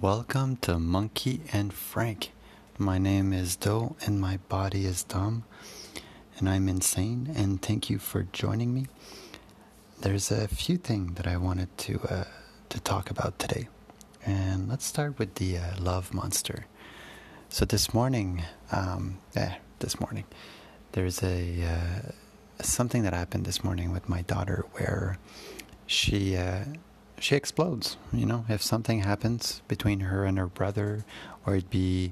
Welcome 0.00 0.56
to 0.62 0.78
Monkey 0.78 1.42
and 1.52 1.70
Frank. 1.70 2.32
My 2.78 2.96
name 2.96 3.34
is 3.34 3.56
Doe 3.56 3.94
and 4.06 4.18
my 4.18 4.38
body 4.48 4.86
is 4.86 5.04
dumb 5.04 5.44
and 6.38 6.48
I'm 6.48 6.66
insane 6.66 7.30
and 7.36 7.60
thank 7.60 7.90
you 7.90 7.98
for 7.98 8.22
joining 8.32 8.72
me. 8.72 8.86
There's 10.00 10.30
a 10.30 10.48
few 10.48 10.78
things 10.78 11.16
that 11.16 11.26
I 11.26 11.36
wanted 11.36 11.76
to 11.76 12.00
uh, 12.08 12.24
to 12.70 12.80
talk 12.80 13.10
about 13.10 13.38
today. 13.38 13.68
And 14.24 14.66
let's 14.66 14.86
start 14.86 15.18
with 15.18 15.34
the 15.34 15.58
uh, 15.58 15.74
love 15.78 16.14
monster. 16.14 16.64
So 17.50 17.66
this 17.66 17.92
morning, 17.92 18.44
um, 18.72 19.18
eh, 19.36 19.56
this 19.80 20.00
morning, 20.00 20.24
there's 20.92 21.22
a 21.22 21.64
uh, 21.64 22.62
something 22.62 23.02
that 23.02 23.12
happened 23.12 23.44
this 23.44 23.62
morning 23.62 23.92
with 23.92 24.08
my 24.08 24.22
daughter 24.22 24.64
where 24.72 25.18
she 25.86 26.34
uh, 26.34 26.64
she 27.22 27.36
explodes. 27.36 27.96
You 28.12 28.26
know, 28.26 28.44
if 28.48 28.62
something 28.62 29.00
happens 29.00 29.62
between 29.68 30.00
her 30.00 30.24
and 30.24 30.36
her 30.38 30.48
brother, 30.48 31.04
or 31.46 31.54
it 31.54 31.70
be, 31.70 32.10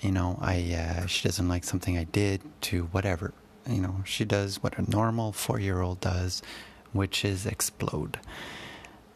you 0.00 0.10
know, 0.10 0.38
I 0.40 0.72
uh, 0.72 1.06
she 1.06 1.28
doesn't 1.28 1.48
like 1.48 1.64
something 1.64 1.98
I 1.98 2.04
did 2.04 2.40
to 2.62 2.84
whatever. 2.84 3.34
You 3.68 3.82
know, 3.82 3.96
she 4.04 4.24
does 4.24 4.62
what 4.62 4.78
a 4.78 4.90
normal 4.90 5.32
four 5.32 5.60
year 5.60 5.82
old 5.82 6.00
does, 6.00 6.42
which 6.92 7.24
is 7.24 7.46
explode. 7.46 8.18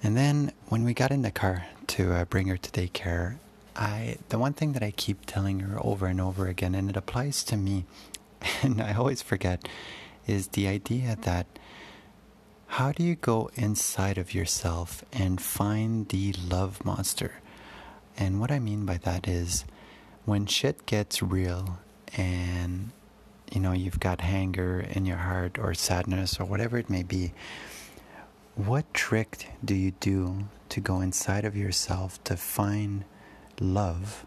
And 0.02 0.16
then 0.16 0.52
when 0.69 0.84
we 0.84 0.93
got 0.93 1.10
in 1.10 1.23
the 1.23 1.30
car 1.30 1.66
to 1.88 2.12
uh, 2.12 2.24
bring 2.27 2.48
her 2.48 2.59
to 2.59 2.71
daycare, 2.71 3.38
I 3.74 4.19
the 4.29 4.38
one 4.38 4.52
thing 4.52 4.73
that 4.74 4.83
I 4.83 4.91
keep 4.91 5.24
telling 5.24 5.60
her 5.60 5.79
over 5.83 6.07
and 6.07 6.21
over 6.21 6.46
again, 6.46 6.74
and 6.74 6.91
it 6.91 6.96
applies 6.96 7.43
to 7.45 7.57
me, 7.57 7.87
and 8.62 8.83
I 8.83 8.95
always 8.95 9.23
forget, 9.23 9.66
is 10.27 10.48
the 10.48 10.69
idea 10.69 11.16
that 11.23 11.46
how 12.66 12.93
do 12.93 13.02
you 13.02 13.15
go 13.15 13.51
inside 13.55 14.19
of 14.19 14.34
yourself 14.34 15.05
and 15.12 15.41
find 15.41 16.09
the 16.09 16.33
love 16.33 16.84
monster? 16.84 17.41
And 18.16 18.41
what 18.41 18.51
I 18.51 18.59
mean 18.59 18.84
by 18.84 18.98
that 18.98 19.29
is 19.29 19.65
when 20.24 20.47
shit 20.47 20.87
gets 20.87 21.23
real 21.23 21.79
and 22.16 22.90
you 23.52 23.60
know 23.60 23.73
you've 23.73 24.01
got 24.01 24.23
anger 24.23 24.80
in 24.80 25.07
your 25.07 25.18
heart 25.18 25.59
or 25.59 25.74
sadness 25.74 26.40
or 26.40 26.45
whatever 26.45 26.79
it 26.79 26.90
may 26.90 27.02
be, 27.02 27.32
what 28.57 28.93
trick 28.95 29.51
do 29.65 29.74
you 29.74 29.93
do 30.01 30.49
to 30.71 30.80
go 30.80 31.01
inside 31.01 31.45
of 31.45 31.57
yourself 31.57 32.23
to 32.24 32.37
find 32.37 33.05
love, 33.60 34.27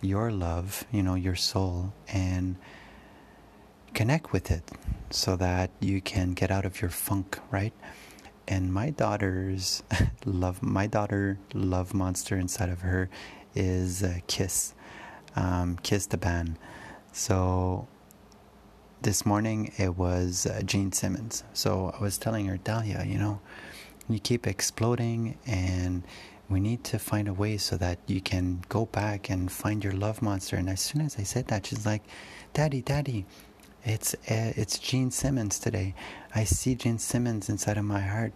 your 0.00 0.30
love, 0.30 0.84
you 0.92 1.02
know, 1.02 1.14
your 1.14 1.34
soul, 1.34 1.92
and 2.08 2.56
connect 3.94 4.32
with 4.32 4.50
it 4.50 4.70
so 5.10 5.36
that 5.36 5.70
you 5.80 6.00
can 6.00 6.32
get 6.32 6.50
out 6.50 6.66
of 6.66 6.82
your 6.82 6.90
funk, 6.90 7.38
right? 7.50 7.72
And 8.46 8.72
my 8.72 8.90
daughter's 8.90 9.82
love, 10.24 10.62
my 10.62 10.86
daughter 10.86 11.38
love 11.54 11.94
monster 11.94 12.36
inside 12.36 12.68
of 12.68 12.80
her 12.80 13.08
is 13.54 14.02
uh, 14.02 14.18
Kiss, 14.26 14.74
um, 15.36 15.78
Kiss 15.82 16.06
the 16.06 16.18
band. 16.18 16.58
So 17.12 17.86
this 19.02 19.24
morning 19.24 19.72
it 19.78 19.96
was 19.96 20.46
uh, 20.46 20.60
Gene 20.64 20.92
Simmons. 20.92 21.44
So 21.52 21.94
I 21.98 22.02
was 22.02 22.18
telling 22.18 22.46
her, 22.46 22.56
Dahlia, 22.56 23.04
you 23.06 23.18
know, 23.18 23.40
you 24.08 24.18
keep 24.18 24.46
exploding 24.46 25.38
and 25.46 26.02
we 26.48 26.60
need 26.60 26.84
to 26.84 26.98
find 26.98 27.28
a 27.28 27.32
way 27.32 27.56
so 27.56 27.76
that 27.78 27.98
you 28.06 28.20
can 28.20 28.62
go 28.68 28.86
back 28.86 29.30
and 29.30 29.50
find 29.50 29.82
your 29.82 29.94
love 29.94 30.20
monster. 30.20 30.56
And 30.56 30.68
as 30.68 30.80
soon 30.80 31.00
as 31.00 31.18
I 31.18 31.22
said 31.22 31.48
that, 31.48 31.66
she's 31.66 31.86
like, 31.86 32.02
Daddy, 32.52 32.82
Daddy, 32.82 33.24
it's 33.84 34.14
uh, 34.14 34.52
it's 34.56 34.78
Gene 34.78 35.10
Simmons 35.10 35.58
today. 35.58 35.94
I 36.34 36.44
see 36.44 36.74
Gene 36.74 36.98
Simmons 36.98 37.48
inside 37.48 37.76
of 37.76 37.84
my 37.84 38.00
heart, 38.00 38.32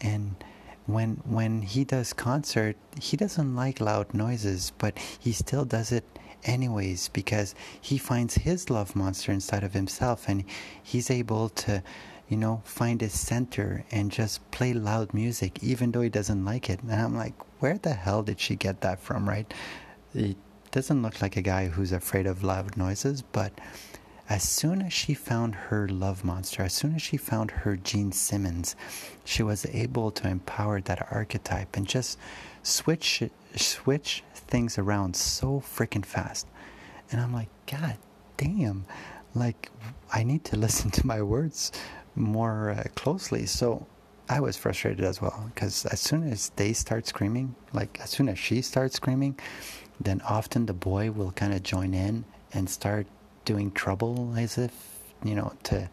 and 0.00 0.34
when 0.86 1.16
when 1.24 1.62
he 1.62 1.84
does 1.84 2.12
concert, 2.12 2.76
he 3.00 3.16
doesn't 3.16 3.54
like 3.54 3.80
loud 3.80 4.14
noises, 4.14 4.72
but 4.78 4.98
he 4.98 5.32
still 5.32 5.66
does 5.66 5.92
it 5.92 6.04
anyways 6.44 7.08
because 7.08 7.54
he 7.80 7.98
finds 7.98 8.36
his 8.36 8.70
love 8.70 8.96
monster 8.96 9.30
inside 9.30 9.62
of 9.62 9.74
himself, 9.74 10.28
and 10.28 10.44
he's 10.82 11.10
able 11.10 11.50
to, 11.50 11.82
you 12.28 12.38
know, 12.38 12.62
find 12.64 13.02
his 13.02 13.18
center 13.18 13.84
and 13.90 14.10
just 14.10 14.48
play 14.50 14.72
loud 14.72 15.12
music, 15.12 15.62
even 15.62 15.92
though 15.92 16.00
he 16.00 16.08
doesn't 16.08 16.44
like 16.44 16.70
it. 16.70 16.80
And 16.82 16.92
I'm 16.92 17.16
like, 17.16 17.34
where 17.60 17.76
the 17.76 17.92
hell 17.92 18.22
did 18.22 18.40
she 18.40 18.56
get 18.56 18.80
that 18.80 19.00
from, 19.00 19.28
right? 19.28 19.52
It 20.14 20.36
doesn't 20.70 21.02
look 21.02 21.20
like 21.20 21.36
a 21.36 21.42
guy 21.42 21.68
who's 21.68 21.92
afraid 21.92 22.26
of 22.26 22.42
loud 22.42 22.76
noises, 22.76 23.20
but 23.20 23.52
as 24.28 24.42
soon 24.42 24.82
as 24.82 24.92
she 24.92 25.14
found 25.14 25.54
her 25.54 25.88
love 25.88 26.22
monster, 26.22 26.62
as 26.62 26.74
soon 26.74 26.94
as 26.94 27.00
she 27.00 27.16
found 27.16 27.50
her 27.50 27.76
Gene 27.76 28.12
Simmons, 28.12 28.76
she 29.24 29.42
was 29.42 29.64
able 29.66 30.10
to 30.10 30.28
empower 30.28 30.80
that 30.82 31.08
archetype 31.10 31.76
and 31.76 31.86
just 31.86 32.18
switch 32.62 33.22
switch 33.56 34.22
things 34.34 34.78
around 34.78 35.16
so 35.16 35.60
freaking 35.60 36.04
fast. 36.04 36.46
And 37.10 37.20
I'm 37.20 37.32
like, 37.32 37.48
God 37.66 37.96
damn, 38.36 38.84
like 39.34 39.70
I 40.12 40.24
need 40.24 40.44
to 40.44 40.56
listen 40.64 40.90
to 40.92 41.06
my 41.06 41.22
words 41.22 41.72
more 42.14 42.70
uh, 42.70 42.84
closely. 42.94 43.46
So 43.46 43.86
I 44.28 44.40
was 44.40 44.58
frustrated 44.58 45.04
as 45.04 45.22
well 45.22 45.50
because 45.54 45.86
as 45.86 46.00
soon 46.00 46.30
as 46.30 46.50
they 46.56 46.74
start 46.74 47.06
screaming, 47.06 47.54
like 47.72 47.98
as 48.02 48.10
soon 48.10 48.28
as 48.28 48.38
she 48.38 48.60
starts 48.60 48.96
screaming, 48.96 49.38
then 49.98 50.20
often 50.28 50.66
the 50.66 50.74
boy 50.74 51.10
will 51.10 51.32
kind 51.32 51.54
of 51.54 51.62
join 51.62 51.94
in 51.94 52.26
and 52.52 52.68
start 52.68 53.06
doing 53.48 53.70
trouble 53.72 54.34
as 54.36 54.58
if, 54.58 54.72
you 55.24 55.34
know, 55.34 55.50
to, 55.64 55.88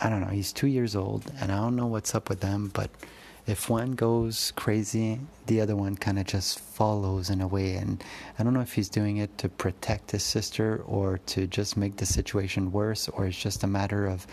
I 0.00 0.08
don't 0.10 0.20
know, 0.20 0.34
he's 0.38 0.52
two 0.52 0.66
years 0.66 0.96
old 0.96 1.22
and 1.40 1.52
I 1.52 1.56
don't 1.56 1.76
know 1.76 1.86
what's 1.86 2.14
up 2.14 2.28
with 2.28 2.40
them, 2.40 2.70
but 2.74 2.90
if 3.46 3.70
one 3.70 3.92
goes 3.92 4.52
crazy, 4.56 5.20
the 5.46 5.60
other 5.62 5.76
one 5.76 5.94
kind 5.96 6.18
of 6.18 6.26
just 6.26 6.58
follows 6.60 7.30
in 7.30 7.40
a 7.40 7.46
way. 7.46 7.76
And 7.76 8.04
I 8.38 8.42
don't 8.42 8.52
know 8.52 8.60
if 8.60 8.74
he's 8.74 8.90
doing 8.90 9.18
it 9.18 9.38
to 9.38 9.48
protect 9.48 10.10
his 10.10 10.24
sister 10.24 10.82
or 10.86 11.18
to 11.32 11.46
just 11.46 11.76
make 11.76 11.96
the 11.96 12.06
situation 12.06 12.72
worse, 12.72 13.08
or 13.08 13.26
it's 13.26 13.40
just 13.40 13.64
a 13.64 13.66
matter 13.66 14.06
of 14.06 14.26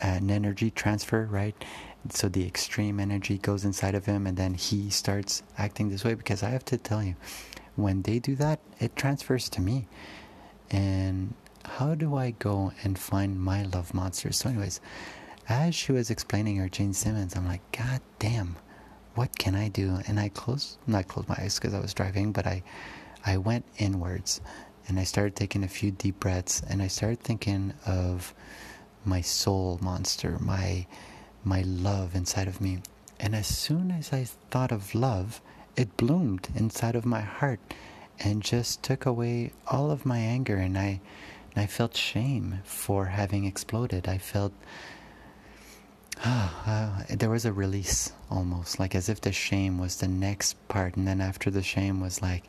an 0.00 0.30
energy 0.30 0.70
transfer, 0.70 1.26
right? 1.30 1.56
So 2.10 2.28
the 2.28 2.46
extreme 2.46 3.00
energy 3.00 3.38
goes 3.38 3.64
inside 3.64 3.96
of 3.96 4.04
him, 4.06 4.26
and 4.28 4.36
then 4.36 4.54
he 4.54 4.90
starts 4.90 5.42
acting 5.58 5.88
this 5.88 6.04
way. 6.04 6.14
Because 6.14 6.42
I 6.42 6.50
have 6.50 6.64
to 6.66 6.76
tell 6.76 7.02
you, 7.02 7.16
when 7.74 8.02
they 8.02 8.18
do 8.18 8.36
that, 8.36 8.60
it 8.78 8.94
transfers 8.94 9.48
to 9.50 9.60
me. 9.60 9.86
And 10.70 11.34
how 11.64 11.94
do 11.94 12.16
I 12.16 12.32
go 12.32 12.72
and 12.82 12.98
find 12.98 13.40
my 13.40 13.64
love 13.64 13.94
monster? 13.94 14.32
So, 14.32 14.48
anyways, 14.48 14.80
as 15.48 15.74
she 15.74 15.92
was 15.92 16.10
explaining 16.10 16.56
her 16.56 16.68
Gene 16.68 16.92
Simmons, 16.92 17.36
I'm 17.36 17.46
like, 17.46 17.60
God 17.72 18.00
damn, 18.18 18.56
what 19.14 19.38
can 19.38 19.54
I 19.54 19.68
do? 19.68 19.98
And 20.06 20.18
I 20.18 20.28
closed, 20.28 20.78
not 20.86 21.08
closed 21.08 21.28
my 21.28 21.36
eyes 21.38 21.58
because 21.58 21.74
I 21.74 21.80
was 21.80 21.94
driving, 21.94 22.32
but 22.32 22.46
I, 22.46 22.62
I 23.24 23.36
went 23.36 23.64
inwards 23.78 24.40
and 24.88 24.98
I 24.98 25.04
started 25.04 25.36
taking 25.36 25.64
a 25.64 25.68
few 25.68 25.90
deep 25.90 26.20
breaths 26.20 26.62
and 26.68 26.82
I 26.82 26.88
started 26.88 27.20
thinking 27.20 27.74
of 27.86 28.34
my 29.04 29.20
soul 29.20 29.78
monster, 29.82 30.38
my, 30.40 30.86
my 31.44 31.62
love 31.62 32.14
inside 32.14 32.48
of 32.48 32.60
me. 32.60 32.78
And 33.20 33.34
as 33.34 33.46
soon 33.46 33.90
as 33.90 34.12
I 34.12 34.24
thought 34.50 34.72
of 34.72 34.94
love, 34.94 35.40
it 35.76 35.96
bloomed 35.96 36.48
inside 36.54 36.96
of 36.96 37.04
my 37.04 37.20
heart 37.20 37.60
and 38.20 38.42
just 38.42 38.82
took 38.82 39.06
away 39.06 39.52
all 39.66 39.90
of 39.90 40.06
my 40.06 40.18
anger 40.18 40.56
and 40.56 40.76
I 40.78 41.00
I 41.54 41.66
felt 41.66 41.96
shame 41.96 42.60
for 42.64 43.06
having 43.06 43.44
exploded. 43.44 44.08
I 44.08 44.18
felt 44.18 44.52
uh, 46.24 47.02
there 47.10 47.30
was 47.30 47.44
a 47.44 47.52
release 47.52 48.12
almost, 48.30 48.78
like 48.78 48.94
as 48.94 49.08
if 49.08 49.20
the 49.20 49.32
shame 49.32 49.78
was 49.78 49.96
the 49.96 50.08
next 50.08 50.56
part, 50.68 50.96
and 50.96 51.06
then 51.06 51.20
after 51.20 51.50
the 51.50 51.62
shame 51.62 52.00
was 52.00 52.22
like 52.22 52.44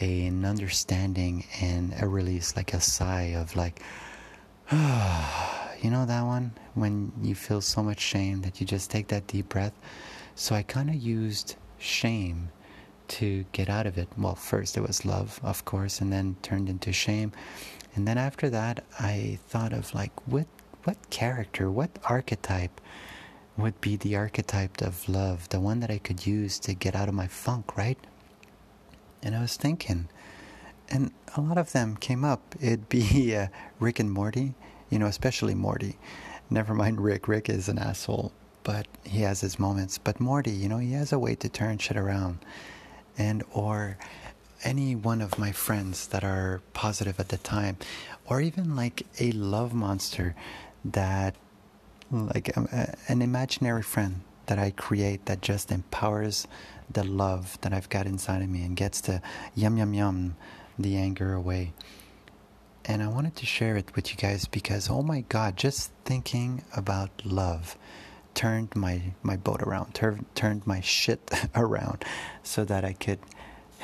a, 0.00 0.26
an 0.26 0.44
understanding 0.44 1.44
and 1.60 1.94
a 2.00 2.06
release, 2.06 2.54
like 2.56 2.74
a 2.74 2.80
sigh 2.80 3.34
of 3.34 3.56
like, 3.56 3.80
you 4.72 5.90
know 5.90 6.04
that 6.06 6.22
one 6.22 6.52
when 6.74 7.12
you 7.22 7.34
feel 7.34 7.60
so 7.60 7.82
much 7.82 8.00
shame 8.00 8.42
that 8.42 8.60
you 8.60 8.66
just 8.66 8.90
take 8.90 9.08
that 9.08 9.26
deep 9.26 9.48
breath. 9.48 9.74
So 10.34 10.54
I 10.54 10.62
kind 10.62 10.90
of 10.90 10.96
used 10.96 11.56
shame 11.78 12.50
to 13.08 13.44
get 13.52 13.68
out 13.68 13.86
of 13.86 13.98
it. 13.98 14.08
Well, 14.18 14.34
first 14.34 14.76
it 14.76 14.80
was 14.80 15.04
love, 15.04 15.40
of 15.42 15.64
course, 15.64 16.00
and 16.00 16.12
then 16.12 16.36
turned 16.42 16.68
into 16.68 16.92
shame. 16.92 17.32
And 17.96 18.06
then 18.06 18.18
after 18.18 18.50
that, 18.50 18.84
I 19.00 19.38
thought 19.48 19.72
of 19.72 19.94
like 19.94 20.12
what 20.26 20.46
what 20.84 21.10
character, 21.10 21.68
what 21.70 21.90
archetype 22.08 22.80
would 23.56 23.80
be 23.80 23.96
the 23.96 24.14
archetype 24.14 24.80
of 24.82 25.08
love, 25.08 25.48
the 25.48 25.58
one 25.58 25.80
that 25.80 25.90
I 25.90 25.98
could 25.98 26.26
use 26.26 26.58
to 26.60 26.74
get 26.74 26.94
out 26.94 27.08
of 27.08 27.14
my 27.14 27.26
funk, 27.26 27.76
right? 27.76 27.98
And 29.22 29.34
I 29.34 29.40
was 29.40 29.56
thinking, 29.56 30.08
and 30.88 31.10
a 31.36 31.40
lot 31.40 31.58
of 31.58 31.72
them 31.72 31.96
came 31.96 32.24
up. 32.24 32.54
It'd 32.60 32.88
be 32.88 33.34
uh, 33.36 33.48
Rick 33.80 33.98
and 33.98 34.12
Morty, 34.12 34.54
you 34.90 34.98
know, 34.98 35.06
especially 35.06 35.54
Morty. 35.54 35.98
Never 36.50 36.74
mind 36.74 37.00
Rick. 37.00 37.26
Rick 37.26 37.48
is 37.48 37.68
an 37.68 37.78
asshole, 37.78 38.30
but 38.62 38.86
he 39.04 39.22
has 39.22 39.40
his 39.40 39.58
moments. 39.58 39.98
But 39.98 40.20
Morty, 40.20 40.52
you 40.52 40.68
know, 40.68 40.78
he 40.78 40.92
has 40.92 41.12
a 41.12 41.18
way 41.18 41.34
to 41.36 41.48
turn 41.48 41.78
shit 41.78 41.96
around. 41.96 42.38
And, 43.18 43.42
or 43.50 43.96
any 44.64 44.94
one 44.94 45.20
of 45.20 45.38
my 45.38 45.52
friends 45.52 46.08
that 46.08 46.24
are 46.24 46.62
positive 46.72 47.20
at 47.20 47.28
the 47.28 47.38
time, 47.38 47.76
or 48.26 48.40
even 48.40 48.76
like 48.76 49.06
a 49.20 49.32
love 49.32 49.74
monster 49.74 50.34
that, 50.84 51.34
like 52.10 52.56
um, 52.56 52.68
an 53.08 53.22
imaginary 53.22 53.82
friend 53.82 54.22
that 54.46 54.58
I 54.58 54.70
create 54.70 55.26
that 55.26 55.40
just 55.40 55.70
empowers 55.70 56.46
the 56.90 57.04
love 57.04 57.58
that 57.62 57.72
I've 57.72 57.88
got 57.88 58.06
inside 58.06 58.42
of 58.42 58.48
me 58.48 58.62
and 58.62 58.76
gets 58.76 59.00
to 59.02 59.20
yum 59.54 59.76
yum 59.76 59.92
yum 59.94 60.36
the 60.78 60.96
anger 60.96 61.34
away. 61.34 61.72
And 62.84 63.02
I 63.02 63.08
wanted 63.08 63.34
to 63.36 63.46
share 63.46 63.76
it 63.76 63.96
with 63.96 64.10
you 64.10 64.16
guys 64.16 64.46
because 64.46 64.88
oh 64.88 65.02
my 65.02 65.22
god, 65.22 65.56
just 65.56 65.90
thinking 66.04 66.62
about 66.76 67.10
love 67.24 67.76
turned 68.36 68.76
my, 68.76 69.00
my 69.22 69.36
boat 69.36 69.62
around, 69.62 69.94
tur- 69.94 70.20
turned 70.36 70.64
my 70.66 70.80
shit 70.80 71.30
around 71.56 72.04
so 72.44 72.64
that 72.64 72.84
I 72.84 72.92
could 72.92 73.18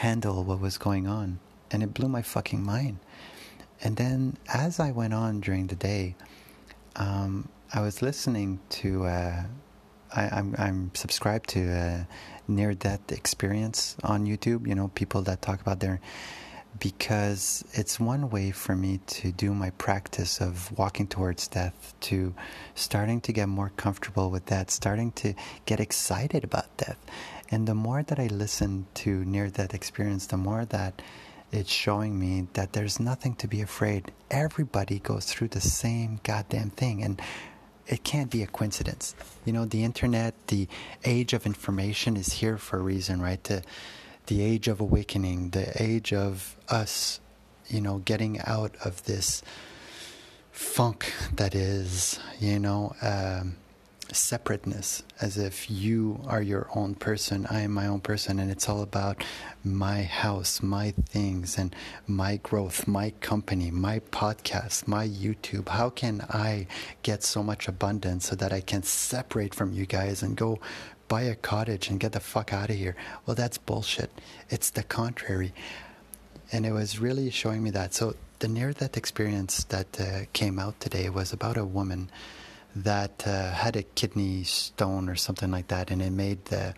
handle 0.03 0.43
what 0.43 0.61
was 0.61 0.79
going 0.79 1.07
on. 1.07 1.39
And 1.71 1.83
it 1.83 1.95
blew 1.95 2.09
my 2.09 2.23
fucking 2.23 2.63
mind. 2.63 2.99
And 3.83 3.97
then 3.97 4.37
as 4.53 4.81
I 4.81 4.91
went 4.91 5.15
on 5.15 5.41
during 5.41 5.69
the 5.69 5.77
day, 5.77 6.17
um, 6.97 7.49
I 7.73 7.81
was 7.81 8.03
listening 8.03 8.59
to, 8.83 9.05
uh, 9.05 9.45
I, 10.15 10.25
am 10.25 10.55
I'm, 10.59 10.67
I'm 10.67 10.91
subscribed 10.95 11.49
to 11.51 12.07
near 12.49 12.75
death 12.75 13.13
experience 13.13 13.97
on 14.03 14.27
YouTube, 14.27 14.67
you 14.67 14.75
know, 14.75 14.89
people 14.89 15.23
that 15.23 15.41
talk 15.41 15.61
about 15.61 15.79
their 15.79 16.01
because 16.79 17.65
it's 17.75 18.01
one 18.01 18.31
way 18.31 18.51
for 18.51 18.75
me 18.75 18.99
to 19.07 19.31
do 19.31 19.53
my 19.53 19.71
practice 19.71 20.41
of 20.41 20.77
walking 20.77 21.07
towards 21.07 21.47
death, 21.47 21.95
to 22.01 22.35
starting 22.75 23.21
to 23.21 23.33
get 23.33 23.47
more 23.47 23.71
comfortable 23.77 24.31
with 24.31 24.47
that, 24.47 24.71
starting 24.71 25.13
to 25.13 25.35
get 25.67 25.81
excited 25.81 26.43
about 26.45 26.75
death. 26.79 26.97
And 27.53 27.69
the 27.69 27.75
more 27.75 28.03
that 28.03 28.19
I 28.19 28.27
listen 28.29 28.87
to 28.95 29.25
near 29.25 29.49
death 29.49 29.75
experience, 29.75 30.27
the 30.27 30.39
more 30.39 30.65
that 30.65 31.03
it's 31.53 31.71
showing 31.71 32.19
me 32.19 32.49
that 32.55 32.73
there's 32.73 32.99
nothing 32.99 33.35
to 33.37 33.47
be 33.47 33.61
afraid. 33.61 34.11
Everybody 34.31 34.99
goes 34.99 35.27
through 35.27 35.49
the 35.49 35.61
same 35.61 36.19
goddamn 36.25 36.71
thing. 36.71 37.05
And 37.05 37.21
it 37.87 38.05
can't 38.05 38.31
be 38.31 38.43
a 38.43 38.47
coincidence. 38.47 39.15
You 39.45 39.53
know, 39.53 39.67
the 39.67 39.85
internet, 39.85 40.35
the 40.47 40.67
age 41.05 41.35
of 41.35 41.45
information 41.45 42.17
is 42.17 42.33
here 42.33 42.57
for 42.57 42.79
a 42.79 42.83
reason, 42.83 43.21
right? 43.21 43.43
To 43.45 43.63
the 44.27 44.43
age 44.43 44.67
of 44.67 44.81
awakening, 44.81 45.51
the 45.51 45.71
age 45.83 46.13
of 46.13 46.57
us, 46.71 47.21
you 47.69 47.83
know, 47.83 47.99
getting 47.99 48.41
out 48.41 48.75
of 48.83 49.05
this 49.05 49.43
funk 50.53 51.13
that 51.35 51.55
is, 51.55 52.19
you 52.41 52.59
know, 52.59 52.95
um, 53.03 53.57
separateness, 54.13 55.03
as 55.21 55.39
if 55.39 55.71
you 55.71 56.21
are 56.27 56.43
your 56.43 56.69
own 56.75 56.95
person, 56.95 57.47
I 57.51 57.61
am 57.61 57.73
my 57.73 57.87
own 57.87 58.01
person, 58.01 58.39
and 58.39 58.51
it's 58.51 58.69
all 58.69 58.83
about 58.83 59.25
my 59.65 60.03
house, 60.03 60.63
my 60.63 60.91
things, 60.91 61.59
and 61.59 61.75
my 62.07 62.37
growth, 62.37 62.87
my 62.87 63.11
company, 63.21 63.71
my 63.71 64.01
podcast, 64.11 64.87
my 64.87 65.07
YouTube. 65.07 65.69
How 65.69 65.91
can 65.91 66.23
I 66.29 66.67
get 67.03 67.23
so 67.23 67.43
much 67.43 67.69
abundance 67.69 68.29
so 68.29 68.37
that 68.37 68.53
I 68.53 68.61
can 68.61 68.83
separate 68.83 69.55
from 69.55 69.73
you 69.73 69.87
guys 69.87 70.23
and 70.23 70.37
go 70.37 70.61
buy 71.13 71.23
a 71.23 71.35
cottage 71.35 71.91
and 71.91 72.01
get 72.01 72.13
the 72.13 72.21
fuck 72.21 72.55
out 72.55 72.71
of 72.71 72.77
here. 72.77 72.97
Well, 73.27 73.35
that's 73.35 73.59
bullshit. 73.59 74.11
It's 74.49 74.71
the 74.71 74.83
contrary. 74.83 75.53
And 76.51 76.65
it 76.65 76.73
was 76.73 76.99
really 76.99 77.29
showing 77.29 77.63
me 77.63 77.69
that. 77.71 77.93
So, 77.93 78.15
the 78.39 78.49
near 78.49 78.73
death 78.73 78.97
experience 78.97 79.65
that 79.65 80.01
uh, 80.01 80.21
came 80.33 80.59
out 80.59 80.81
today 80.81 81.11
was 81.11 81.31
about 81.31 81.59
a 81.59 81.67
woman 81.67 82.11
that 82.75 83.27
uh, 83.27 83.53
had 83.53 83.77
a 83.77 83.83
kidney 83.83 84.45
stone 84.45 85.09
or 85.09 85.17
something 85.17 85.51
like 85.51 85.69
that, 85.69 85.91
and 85.91 86.01
it 86.01 86.11
made 86.11 86.47
the, 86.47 86.75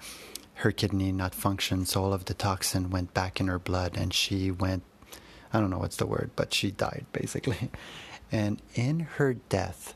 her 0.55 0.73
kidney 0.73 1.13
not 1.13 1.35
function. 1.35 1.87
So, 1.87 2.03
all 2.03 2.13
of 2.13 2.25
the 2.25 2.35
toxin 2.35 2.91
went 2.91 3.15
back 3.15 3.41
in 3.41 3.47
her 3.49 3.59
blood, 3.59 3.97
and 3.97 4.13
she 4.13 4.51
went 4.51 4.83
I 5.55 5.61
don't 5.61 5.71
know 5.71 5.79
what's 5.79 5.97
the 5.97 6.07
word, 6.07 6.33
but 6.35 6.53
she 6.53 6.71
died 6.71 7.07
basically. 7.13 7.71
And 8.33 8.61
in 8.75 9.01
her 9.01 9.35
death, 9.35 9.95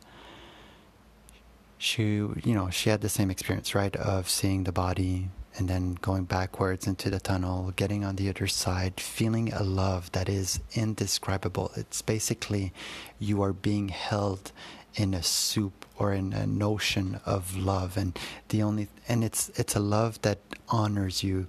she 1.77 2.03
you 2.05 2.55
know 2.55 2.71
she 2.71 2.91
had 2.91 3.01
the 3.01 3.09
same 3.09 3.31
experience 3.31 3.75
right 3.75 3.97
of 3.97 4.29
seeing 4.29 4.65
the 4.65 4.71
body 4.71 5.31
and 5.57 5.69
then 5.69 5.95
going 5.95 6.25
backwards 6.25 6.87
into 6.87 7.09
the 7.11 7.19
tunnel 7.19 7.73
getting 7.75 8.05
on 8.05 8.17
the 8.17 8.29
other 8.29 8.47
side 8.47 9.01
feeling 9.01 9.53
a 9.53 9.63
love 9.63 10.13
that 10.13 10.29
is 10.29 10.61
indescribable 10.75 11.71
it's 11.77 12.03
basically 12.03 12.73
you 13.19 13.41
are 13.43 13.53
being 13.53 13.89
held 13.89 14.53
in 14.99 15.15
a 15.15 15.23
soup 15.23 15.87
or 15.97 16.13
in 16.13 16.33
a 16.33 16.47
notion 16.47 17.21
of 17.25 17.57
love 17.57 17.97
and 17.97 18.19
the 18.49 18.63
only 18.63 18.89
and 19.09 19.23
it's 19.23 19.49
it's 19.51 19.77
a 19.77 19.81
love 19.81 20.21
that 20.23 20.39
honors 20.69 21.23
you 21.23 21.47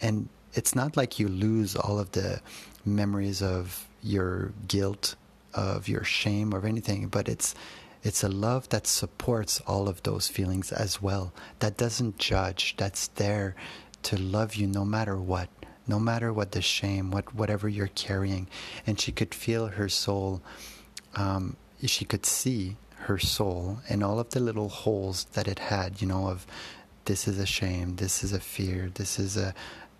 and 0.00 0.28
it's 0.54 0.74
not 0.74 0.96
like 0.96 1.18
you 1.18 1.28
lose 1.28 1.76
all 1.76 1.98
of 1.98 2.12
the 2.12 2.40
memories 2.84 3.42
of 3.42 3.86
your 4.02 4.52
guilt 4.66 5.14
of 5.52 5.88
your 5.88 6.04
shame 6.04 6.54
or 6.54 6.66
anything 6.66 7.06
but 7.08 7.28
it's 7.28 7.54
it's 8.06 8.22
a 8.22 8.28
love 8.28 8.68
that 8.68 8.86
supports 8.86 9.60
all 9.66 9.88
of 9.88 10.04
those 10.04 10.28
feelings 10.28 10.70
as 10.70 11.02
well, 11.02 11.32
that 11.58 11.76
doesn't 11.76 12.18
judge, 12.18 12.76
that's 12.76 13.08
there 13.08 13.56
to 14.04 14.16
love 14.16 14.54
you 14.54 14.68
no 14.68 14.84
matter 14.84 15.16
what, 15.16 15.48
no 15.88 15.98
matter 15.98 16.32
what 16.32 16.52
the 16.52 16.62
shame, 16.62 17.10
what 17.10 17.34
whatever 17.34 17.68
you're 17.68 17.88
carrying. 17.88 18.46
And 18.86 19.00
she 19.00 19.10
could 19.10 19.34
feel 19.34 19.66
her 19.66 19.88
soul, 19.88 20.40
um, 21.16 21.56
she 21.84 22.04
could 22.04 22.24
see 22.24 22.76
her 23.06 23.18
soul 23.18 23.78
and 23.88 24.02
all 24.02 24.18
of 24.18 24.30
the 24.30 24.40
little 24.40 24.68
holes 24.68 25.24
that 25.32 25.48
it 25.48 25.58
had, 25.58 26.00
you 26.00 26.06
know, 26.06 26.28
of 26.28 26.46
this 27.06 27.26
is 27.28 27.38
a 27.38 27.46
shame, 27.46 27.96
this 27.96 28.24
is 28.24 28.32
a 28.32 28.40
fear, 28.40 28.90
this 28.94 29.18
is 29.18 29.36
a, 29.36 29.54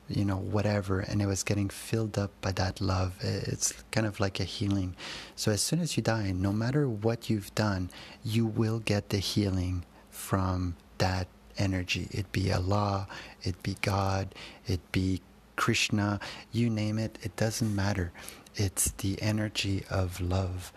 you 0.08 0.24
know, 0.24 0.36
whatever, 0.36 1.00
and 1.00 1.22
it 1.22 1.26
was 1.26 1.42
getting 1.42 1.68
filled 1.68 2.18
up 2.18 2.30
by 2.40 2.52
that 2.52 2.80
love. 2.80 3.14
It's 3.20 3.72
kind 3.90 4.06
of 4.06 4.20
like 4.20 4.38
a 4.40 4.44
healing. 4.44 4.94
So 5.34 5.50
as 5.50 5.60
soon 5.60 5.80
as 5.80 5.96
you 5.96 6.02
die, 6.02 6.32
no 6.32 6.52
matter 6.52 6.88
what 6.88 7.30
you've 7.30 7.54
done, 7.54 7.90
you 8.24 8.46
will 8.46 8.80
get 8.80 9.08
the 9.08 9.18
healing 9.18 9.84
from 10.10 10.76
that 10.98 11.28
energy. 11.58 12.08
It 12.10 12.30
be 12.32 12.52
Allah, 12.52 13.08
it 13.42 13.62
be 13.62 13.76
God, 13.82 14.34
it 14.66 14.80
be 14.92 15.22
Krishna, 15.56 16.20
you 16.52 16.68
name 16.68 16.98
it, 16.98 17.18
it 17.22 17.34
doesn't 17.36 17.74
matter. 17.74 18.12
It's 18.56 18.90
the 18.92 19.20
energy 19.22 19.84
of 19.90 20.20
love. 20.20 20.72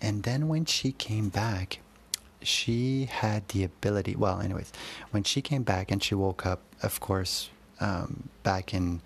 And 0.00 0.22
then 0.22 0.48
when 0.48 0.64
she 0.64 0.92
came 0.92 1.28
back, 1.28 1.80
she 2.42 3.06
had 3.06 3.48
the 3.48 3.64
ability, 3.64 4.14
well, 4.14 4.40
anyways, 4.40 4.72
when 5.10 5.24
she 5.24 5.42
came 5.42 5.62
back 5.62 5.90
and 5.90 6.02
she 6.02 6.14
woke 6.14 6.46
up, 6.46 6.60
of 6.82 7.00
course, 7.00 7.50
um, 7.80 8.28
back 8.42 8.72
in 8.72 9.00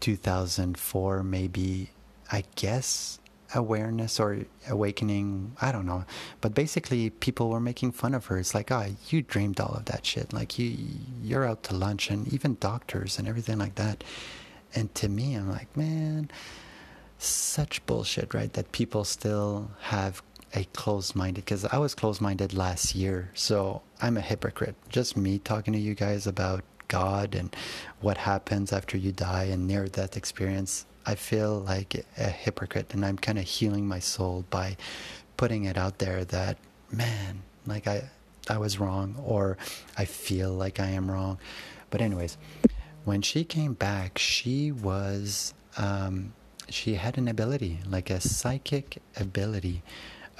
2004, 0.00 1.22
maybe, 1.22 1.90
I 2.30 2.44
guess, 2.54 3.18
awareness 3.54 4.20
or 4.20 4.38
awakening. 4.68 5.56
I 5.60 5.72
don't 5.72 5.86
know. 5.86 6.04
But 6.40 6.54
basically, 6.54 7.10
people 7.10 7.50
were 7.50 7.60
making 7.60 7.92
fun 7.92 8.14
of 8.14 8.26
her. 8.26 8.38
It's 8.38 8.54
like, 8.54 8.70
oh, 8.70 8.86
you 9.08 9.22
dreamed 9.22 9.60
all 9.60 9.74
of 9.74 9.86
that 9.86 10.04
shit. 10.04 10.32
Like, 10.32 10.58
you, 10.58 10.76
you're 11.22 11.44
out 11.44 11.62
to 11.64 11.74
lunch, 11.74 12.10
and 12.10 12.32
even 12.32 12.56
doctors 12.60 13.18
and 13.18 13.26
everything 13.28 13.58
like 13.58 13.76
that. 13.76 14.04
And 14.74 14.94
to 14.96 15.08
me, 15.08 15.34
I'm 15.34 15.50
like, 15.50 15.74
man, 15.76 16.30
such 17.18 17.84
bullshit, 17.86 18.34
right? 18.34 18.52
That 18.52 18.72
people 18.72 19.04
still 19.04 19.70
have 19.80 20.22
a 20.54 20.64
closed 20.72 21.14
minded 21.14 21.44
because 21.44 21.64
I 21.64 21.78
was 21.78 21.94
closed 21.94 22.20
minded 22.20 22.54
last 22.54 22.94
year. 22.94 23.30
So 23.34 23.82
I'm 24.00 24.16
a 24.16 24.20
hypocrite. 24.20 24.76
Just 24.88 25.16
me 25.16 25.38
talking 25.38 25.72
to 25.72 25.78
you 25.78 25.94
guys 25.94 26.26
about 26.26 26.64
God 26.88 27.34
and 27.34 27.54
what 28.00 28.18
happens 28.18 28.72
after 28.72 28.96
you 28.96 29.12
die 29.12 29.44
and 29.44 29.66
near 29.66 29.86
death 29.86 30.16
experience, 30.16 30.86
I 31.04 31.14
feel 31.14 31.60
like 31.60 32.04
a 32.16 32.28
hypocrite 32.28 32.94
and 32.94 33.04
I'm 33.04 33.18
kind 33.18 33.38
of 33.38 33.44
healing 33.44 33.86
my 33.86 33.98
soul 33.98 34.44
by 34.50 34.76
putting 35.36 35.64
it 35.64 35.76
out 35.76 35.98
there 35.98 36.24
that, 36.24 36.58
man, 36.90 37.42
like 37.66 37.86
I, 37.86 38.10
I 38.48 38.58
was 38.58 38.78
wrong 38.78 39.16
or 39.24 39.58
I 39.96 40.04
feel 40.04 40.52
like 40.52 40.80
I 40.80 40.86
am 40.88 41.10
wrong. 41.10 41.38
But, 41.90 42.00
anyways, 42.00 42.36
when 43.04 43.22
she 43.22 43.44
came 43.44 43.74
back, 43.74 44.18
she 44.18 44.72
was, 44.72 45.54
um, 45.76 46.32
she 46.68 46.94
had 46.94 47.18
an 47.18 47.28
ability, 47.28 47.80
like 47.88 48.10
a 48.10 48.20
psychic 48.20 48.98
ability 49.16 49.82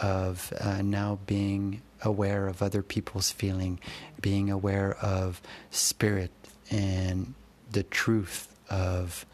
of 0.00 0.52
uh, 0.60 0.82
now 0.82 1.18
being 1.26 1.82
aware 2.02 2.46
of 2.46 2.62
other 2.62 2.82
people's 2.82 3.30
feeling, 3.30 3.80
being 4.20 4.50
aware 4.50 4.96
of 5.00 5.40
spirit 5.70 6.30
and 6.70 7.34
the 7.70 7.82
truth 7.82 8.54
of 8.68 9.26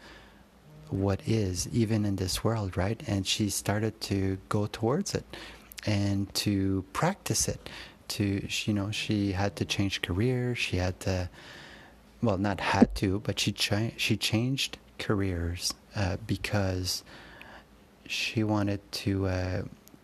what 0.89 1.21
is, 1.25 1.67
even 1.69 2.05
in 2.05 2.17
this 2.17 2.43
world, 2.43 2.77
right? 2.77 3.01
And 3.07 3.25
she 3.25 3.49
started 3.49 3.99
to 4.01 4.37
go 4.49 4.67
towards 4.71 5.15
it 5.15 5.25
and 5.85 6.33
to 6.35 6.85
practice 6.93 7.47
it. 7.47 7.69
To 8.09 8.47
you 8.65 8.73
know, 8.73 8.91
she 8.91 9.31
had 9.31 9.55
to 9.55 9.65
change 9.65 10.01
career. 10.01 10.55
She 10.55 10.77
had 10.77 10.99
to, 11.01 11.29
well, 12.21 12.37
not 12.37 12.59
had 12.59 12.93
to, 12.95 13.19
but 13.21 13.39
she 13.39 13.51
cha- 13.51 13.91
she 13.97 14.17
changed 14.17 14.77
careers 14.99 15.73
uh, 15.95 16.17
because 16.27 17.03
she 18.05 18.43
wanted 18.43 18.79
to 18.91 19.25
uh, 19.27 19.61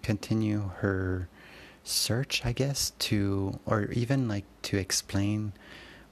continue 0.09 0.71
her 0.77 1.29
search, 1.83 2.43
I 2.43 2.51
guess, 2.51 2.93
to 3.09 3.59
or 3.67 3.83
even 3.91 4.27
like 4.27 4.45
to 4.63 4.77
explain 4.77 5.53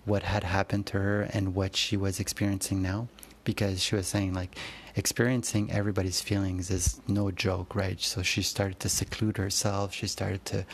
what 0.05 0.21
had 0.21 0.43
happened 0.43 0.85
to 0.87 0.99
her 0.99 1.21
and 1.33 1.55
what 1.55 1.75
she 1.75 1.97
was 1.97 2.19
experiencing 2.19 2.79
now. 2.83 3.07
Because 3.43 3.81
she 3.81 3.95
was 3.95 4.05
saying 4.05 4.35
like 4.35 4.55
experiencing 4.95 5.71
everybody's 5.71 6.21
feelings 6.21 6.69
is 6.69 7.01
no 7.07 7.31
joke 7.31 7.73
right? 7.73 7.99
So 7.99 8.21
she 8.21 8.43
started 8.43 8.79
to 8.81 8.89
seclude 8.89 9.37
herself. 9.37 9.95
She 9.95 10.05
started 10.05 10.45
to 10.53 10.65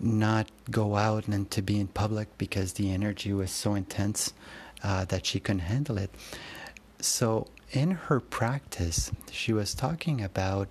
not 0.00 0.50
go 0.68 0.96
out 0.96 1.28
and 1.28 1.48
to 1.52 1.62
be 1.62 1.78
in 1.78 1.86
public 1.86 2.26
because 2.38 2.72
the 2.72 2.90
energy 2.90 3.32
was 3.32 3.52
so 3.52 3.74
intense 3.74 4.32
uh, 4.82 5.04
that 5.04 5.26
she 5.26 5.38
couldn't 5.38 5.70
handle 5.74 5.96
it. 5.96 6.10
So, 6.98 7.46
in 7.72 7.92
her 7.92 8.18
practice, 8.18 9.12
she 9.30 9.52
was 9.52 9.74
talking 9.74 10.20
about 10.20 10.68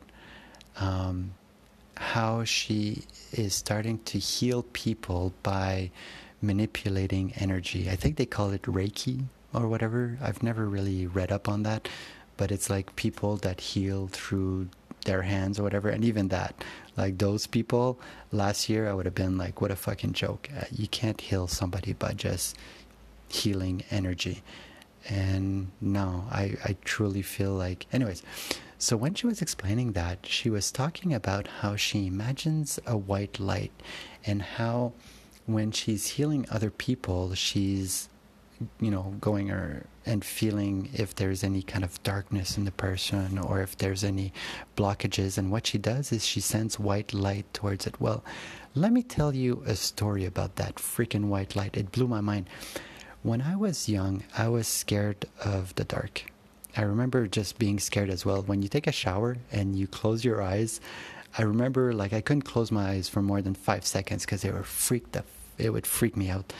um, 0.78 1.34
how 1.98 2.44
she 2.44 3.04
is 3.32 3.54
starting 3.54 4.00
to 4.06 4.18
heal 4.18 4.64
people 4.74 5.34
by 5.44 5.92
manipulating 6.42 7.34
energy. 7.36 7.90
I 7.90 7.96
think 7.96 8.16
they 8.16 8.26
call 8.26 8.52
it 8.52 8.62
Reiki 8.64 9.26
or 9.54 9.68
whatever. 9.68 10.18
I've 10.22 10.42
never 10.42 10.66
really 10.66 11.06
read 11.08 11.32
up 11.32 11.50
on 11.50 11.64
that, 11.64 11.90
but 12.38 12.52
it's 12.52 12.70
like 12.70 12.96
people 12.96 13.36
that 13.38 13.60
heal 13.60 14.08
through 14.12 14.70
their 15.06 15.24
hands 15.24 15.60
or 15.60 15.64
whatever. 15.64 15.90
And 15.90 16.04
even 16.06 16.30
that, 16.30 16.64
like 16.96 17.18
those 17.18 17.48
people, 17.48 18.00
last 18.32 18.70
year 18.70 18.90
I 18.90 18.94
would 18.94 19.06
have 19.06 19.16
been 19.16 19.38
like, 19.38 19.62
what 19.62 19.72
a 19.72 19.76
fucking 19.76 20.14
joke. 20.14 20.50
Uh, 20.58 20.66
you 20.72 20.88
can't 20.88 21.20
heal 21.20 21.48
somebody 21.48 21.94
by 21.94 22.14
just 22.14 22.58
healing 23.28 23.84
energy. 23.92 24.42
And 25.08 25.72
no, 25.82 26.26
I, 26.32 26.56
I 26.64 26.76
truly 26.84 27.22
feel 27.22 27.52
like, 27.52 27.86
anyways. 27.92 28.24
So 28.82 28.96
when 28.96 29.14
she 29.14 29.28
was 29.28 29.42
explaining 29.42 29.92
that, 29.92 30.26
she 30.26 30.50
was 30.50 30.72
talking 30.72 31.14
about 31.14 31.48
how 31.60 31.76
she 31.76 32.08
imagines 32.08 32.80
a 32.88 32.96
white 32.96 33.38
light 33.38 33.74
and 34.26 34.42
how 34.42 34.94
when 35.46 35.72
she's 35.72 36.08
healing 36.12 36.46
other 36.50 36.70
people, 36.70 37.34
she's 37.36 38.08
you 38.80 38.90
know 38.90 39.16
going 39.20 39.52
or 39.52 39.86
and 40.06 40.24
feeling 40.24 40.90
if 40.94 41.14
there's 41.16 41.44
any 41.44 41.62
kind 41.62 41.84
of 41.84 42.02
darkness 42.04 42.58
in 42.58 42.64
the 42.64 42.72
person 42.72 43.38
or 43.38 43.62
if 43.62 43.78
there's 43.78 44.06
any 44.06 44.32
blockages. 44.78 45.38
And 45.38 45.52
what 45.52 45.68
she 45.68 45.78
does 45.78 46.14
is 46.14 46.26
she 46.26 46.40
sends 46.40 46.80
white 46.80 47.14
light 47.14 47.54
towards 47.54 47.86
it. 47.86 48.00
Well 48.00 48.24
let 48.76 48.94
me 48.94 49.04
tell 49.04 49.36
you 49.36 49.62
a 49.66 49.76
story 49.76 50.24
about 50.24 50.56
that 50.56 50.76
freaking 50.76 51.26
white 51.26 51.54
light. 51.54 51.76
It 51.76 51.92
blew 51.92 52.08
my 52.08 52.22
mind. 52.22 52.50
When 53.24 53.42
i 53.42 53.58
was 53.58 53.90
young 53.90 54.24
i 54.38 54.48
was 54.48 54.68
scared 54.70 55.26
of 55.44 55.76
the 55.76 55.84
dark 55.84 56.32
i 56.78 56.82
remember 56.82 57.28
just 57.28 57.58
being 57.60 57.80
scared 57.80 58.10
as 58.10 58.26
well 58.26 58.42
when 58.44 58.62
you 58.62 58.70
take 58.70 58.88
a 58.88 58.92
shower 58.92 59.38
and 59.52 59.76
you 59.76 59.88
close 59.88 60.24
your 60.24 60.42
eyes 60.42 60.80
i 61.38 61.42
remember 61.42 61.94
like 61.94 62.14
i 62.14 62.22
couldn't 62.22 62.44
close 62.44 62.72
my 62.72 62.90
eyes 62.90 63.10
for 63.10 63.22
more 63.22 63.42
than 63.42 63.54
five 63.54 63.86
seconds 63.86 64.26
because 64.26 64.42
they 64.42 64.52
were 64.52 64.64
freaked 64.64 65.14
the 65.14 65.24
it 65.60 65.72
would 65.72 65.86
freak 65.86 66.18
me 66.18 66.30
out. 66.30 66.52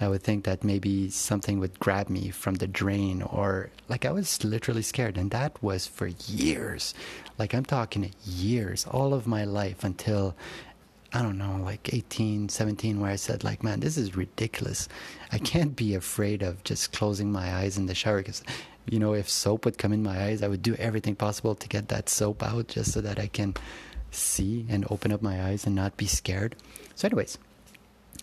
I 0.00 0.08
would 0.08 0.22
think 0.22 0.44
that 0.44 0.64
maybe 0.64 1.08
something 1.10 1.60
would 1.60 1.78
grab 1.78 2.08
me 2.08 2.30
from 2.30 2.56
the 2.56 2.66
drain 2.66 3.22
or 3.22 3.70
like 3.88 4.04
I 4.04 4.10
was 4.10 4.42
literally 4.44 4.82
scared. 4.82 5.16
And 5.16 5.30
that 5.30 5.62
was 5.62 5.86
for 5.86 6.08
years. 6.26 6.94
Like 7.38 7.54
I'm 7.54 7.64
talking 7.64 8.12
years, 8.24 8.86
all 8.86 9.14
of 9.14 9.26
my 9.26 9.44
life 9.44 9.84
until 9.84 10.34
I 11.12 11.22
don't 11.22 11.38
know, 11.38 11.56
like 11.62 11.94
18, 11.94 12.48
17, 12.48 13.00
where 13.00 13.10
I 13.10 13.16
said, 13.16 13.44
like, 13.44 13.62
man, 13.62 13.80
this 13.80 13.96
is 13.96 14.16
ridiculous. 14.16 14.88
I 15.32 15.38
can't 15.38 15.74
be 15.74 15.94
afraid 15.94 16.42
of 16.42 16.62
just 16.64 16.92
closing 16.92 17.32
my 17.32 17.54
eyes 17.54 17.78
in 17.78 17.86
the 17.86 17.94
shower 17.94 18.18
because, 18.18 18.42
you 18.88 18.98
know, 18.98 19.14
if 19.14 19.28
soap 19.28 19.64
would 19.64 19.78
come 19.78 19.92
in 19.92 20.02
my 20.02 20.24
eyes, 20.24 20.42
I 20.42 20.48
would 20.48 20.62
do 20.62 20.74
everything 20.76 21.16
possible 21.16 21.54
to 21.54 21.68
get 21.68 21.88
that 21.88 22.08
soap 22.08 22.42
out 22.42 22.68
just 22.68 22.92
so 22.92 23.00
that 23.00 23.18
I 23.18 23.26
can 23.26 23.54
see 24.10 24.66
and 24.68 24.86
open 24.90 25.12
up 25.12 25.22
my 25.22 25.42
eyes 25.42 25.66
and 25.66 25.74
not 25.74 25.96
be 25.96 26.06
scared. 26.06 26.56
So, 26.94 27.06
anyways, 27.08 27.38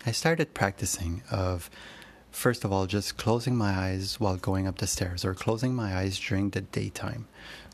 I 0.06 0.12
started 0.12 0.54
practicing 0.54 1.22
of 1.30 1.70
first 2.30 2.64
of 2.64 2.72
all 2.72 2.86
just 2.86 3.16
closing 3.16 3.56
my 3.56 3.70
eyes 3.70 4.18
while 4.18 4.36
going 4.36 4.66
up 4.66 4.78
the 4.78 4.86
stairs 4.86 5.24
or 5.24 5.34
closing 5.34 5.74
my 5.74 5.96
eyes 5.96 6.18
during 6.18 6.50
the 6.50 6.62
daytime 6.62 7.28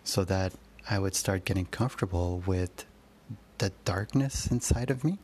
so 0.05 0.25
that 0.25 0.53
I 0.89 0.99
would 0.99 1.15
start 1.15 1.45
getting 1.45 1.67
comfortable 1.67 2.43
with 2.47 2.85
the 3.59 3.73
darkness 3.85 4.47
inside 4.51 4.91
of 4.91 5.05
me, 5.05 5.19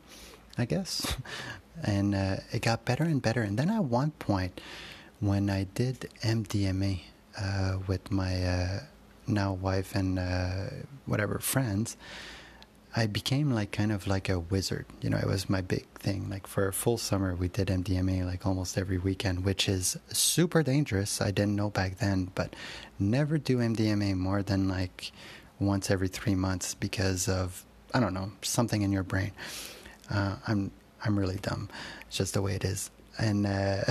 I 0.57 0.65
guess. 0.65 1.15
And 1.83 2.15
uh, 2.15 2.37
it 2.51 2.63
got 2.63 2.85
better 2.85 3.03
and 3.03 3.21
better. 3.21 3.43
And 3.43 3.59
then 3.59 3.69
at 3.69 3.83
one 3.83 4.09
point, 4.09 4.59
when 5.19 5.47
I 5.47 5.65
did 5.75 6.09
MDMA 6.23 7.01
uh, 7.39 7.77
with 7.87 8.11
my 8.11 8.43
uh, 8.43 8.79
now 9.27 9.53
wife 9.53 9.95
and 9.95 10.19
uh, 10.19 10.65
whatever 11.05 11.39
friends, 11.39 11.97
I 12.95 13.05
became 13.05 13.51
like 13.51 13.71
kind 13.71 13.91
of 13.91 14.07
like 14.07 14.29
a 14.29 14.39
wizard. 14.39 14.85
You 15.01 15.09
know, 15.11 15.17
it 15.17 15.27
was 15.27 15.49
my 15.49 15.61
big 15.61 15.85
thing. 15.99 16.29
Like 16.29 16.47
for 16.47 16.67
a 16.67 16.73
full 16.73 16.97
summer, 16.97 17.35
we 17.35 17.47
did 17.47 17.67
MDMA 17.67 18.25
like 18.25 18.45
almost 18.45 18.77
every 18.77 18.97
weekend, 18.97 19.45
which 19.45 19.69
is 19.69 19.97
super 20.09 20.63
dangerous. 20.63 21.21
I 21.21 21.31
didn't 21.31 21.55
know 21.55 21.69
back 21.69 21.99
then, 21.99 22.31
but 22.33 22.55
never 22.97 23.37
do 23.37 23.57
MDMA 23.57 24.15
more 24.15 24.41
than 24.41 24.67
like 24.67 25.11
once 25.59 25.91
every 25.91 26.07
three 26.07 26.35
months 26.35 26.73
because 26.73 27.27
of 27.27 27.63
I 27.93 27.99
don't 27.99 28.13
know 28.13 28.31
something 28.41 28.81
in 28.81 28.91
your 28.91 29.03
brain. 29.03 29.31
Uh, 30.09 30.37
I'm 30.47 30.71
I'm 31.03 31.19
really 31.19 31.37
dumb. 31.37 31.69
It's 32.07 32.17
just 32.17 32.33
the 32.33 32.41
way 32.41 32.55
it 32.55 32.63
is, 32.63 32.89
and 33.19 33.45
uh, 33.45 33.83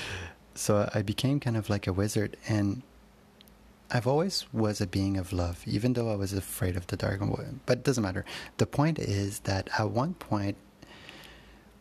so 0.54 0.90
I 0.92 1.02
became 1.02 1.40
kind 1.40 1.56
of 1.56 1.70
like 1.70 1.86
a 1.86 1.92
wizard 1.92 2.36
and 2.48 2.82
I've 3.92 4.06
always 4.06 4.46
was 4.52 4.80
a 4.80 4.86
being 4.86 5.16
of 5.16 5.32
love, 5.32 5.62
even 5.66 5.94
though 5.94 6.12
I 6.12 6.14
was 6.14 6.32
afraid 6.32 6.76
of 6.76 6.86
the 6.86 6.96
dark. 6.96 7.20
But 7.66 7.78
it 7.78 7.84
doesn't 7.84 8.02
matter. 8.02 8.24
The 8.58 8.66
point 8.66 8.98
is 8.98 9.40
that 9.40 9.68
at 9.78 9.90
one 9.90 10.14
point, 10.14 10.56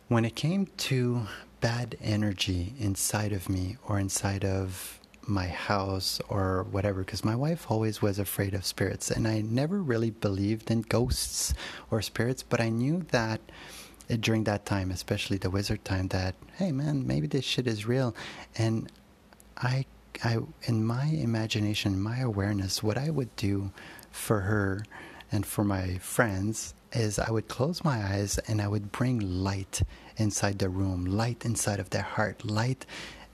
when 0.08 0.26
it 0.26 0.36
came 0.36 0.66
to 0.90 1.28
bad 1.62 1.98
energy 2.02 2.74
inside 2.80 3.32
of 3.32 3.48
me 3.48 3.78
or 3.88 4.00
inside 4.00 4.44
of 4.44 5.00
my 5.28 5.48
house 5.48 6.20
or 6.30 6.66
whatever, 6.72 7.02
because 7.04 7.24
my 7.24 7.36
wife 7.36 7.70
always 7.70 8.02
was 8.02 8.18
afraid 8.18 8.56
of 8.56 8.66
spirits, 8.66 9.12
and 9.12 9.28
I 9.28 9.42
never 9.42 9.80
really 9.82 10.10
believed 10.10 10.72
in 10.72 10.82
ghosts 10.82 11.54
or 11.92 12.02
spirits, 12.02 12.42
but 12.42 12.60
I 12.60 12.70
knew 12.70 13.06
that 13.12 13.40
eh, 14.10 14.18
during 14.20 14.46
that 14.46 14.66
time, 14.66 14.90
especially 14.90 15.38
the 15.38 15.52
wizard 15.52 15.86
time, 15.86 16.08
that 16.08 16.34
hey 16.58 16.72
man, 16.72 17.06
maybe 17.06 17.28
this 17.28 17.46
shit 17.46 17.68
is 17.68 17.86
real, 17.86 18.16
and 18.58 18.92
I 19.58 19.86
I, 20.24 20.40
in 20.64 20.86
my 20.86 21.06
imagination, 21.06 22.02
my 22.02 22.20
awareness, 22.20 22.84
what 22.84 22.98
I 22.98 23.10
would 23.10 23.36
do 23.36 23.72
for 24.12 24.42
her 24.42 24.84
and 25.32 25.46
for 25.46 25.64
my 25.64 25.98
friends 26.00 26.74
is 26.92 27.20
I 27.20 27.30
would 27.32 27.48
close 27.48 27.84
my 27.84 27.98
eyes 28.04 28.40
and 28.48 28.62
I 28.62 28.68
would 28.68 28.92
bring 28.92 29.20
light 29.20 29.82
inside 30.18 30.60
the 30.60 30.70
room, 30.70 31.06
light 31.06 31.46
inside 31.46 31.80
of 31.80 31.92
their 31.92 32.02
heart, 32.02 32.44
light 32.44 32.86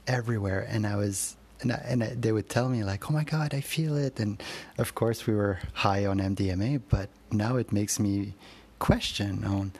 everywhere. 0.08 0.68
And 0.70 0.86
I 0.86 0.96
was, 0.98 1.38
and, 1.62 1.72
I, 1.72 1.86
and 1.88 2.04
I, 2.04 2.08
they 2.13 2.32
would 2.32 2.50
tell 2.50 2.70
me 2.70 2.84
like, 2.84 3.10
"Oh 3.10 3.13
my 3.13 3.24
God, 3.24 3.54
I 3.54 3.62
feel 3.62 3.96
it." 3.96 4.20
And 4.20 4.42
of 4.77 4.94
course, 4.94 5.25
we 5.25 5.34
were 5.34 5.60
high 5.74 6.06
on 6.06 6.20
MDMA, 6.20 6.82
but 6.89 7.10
now 7.32 7.56
it 7.56 7.72
makes 7.72 8.00
me 8.00 8.34
question 8.77 9.44
on 9.46 9.72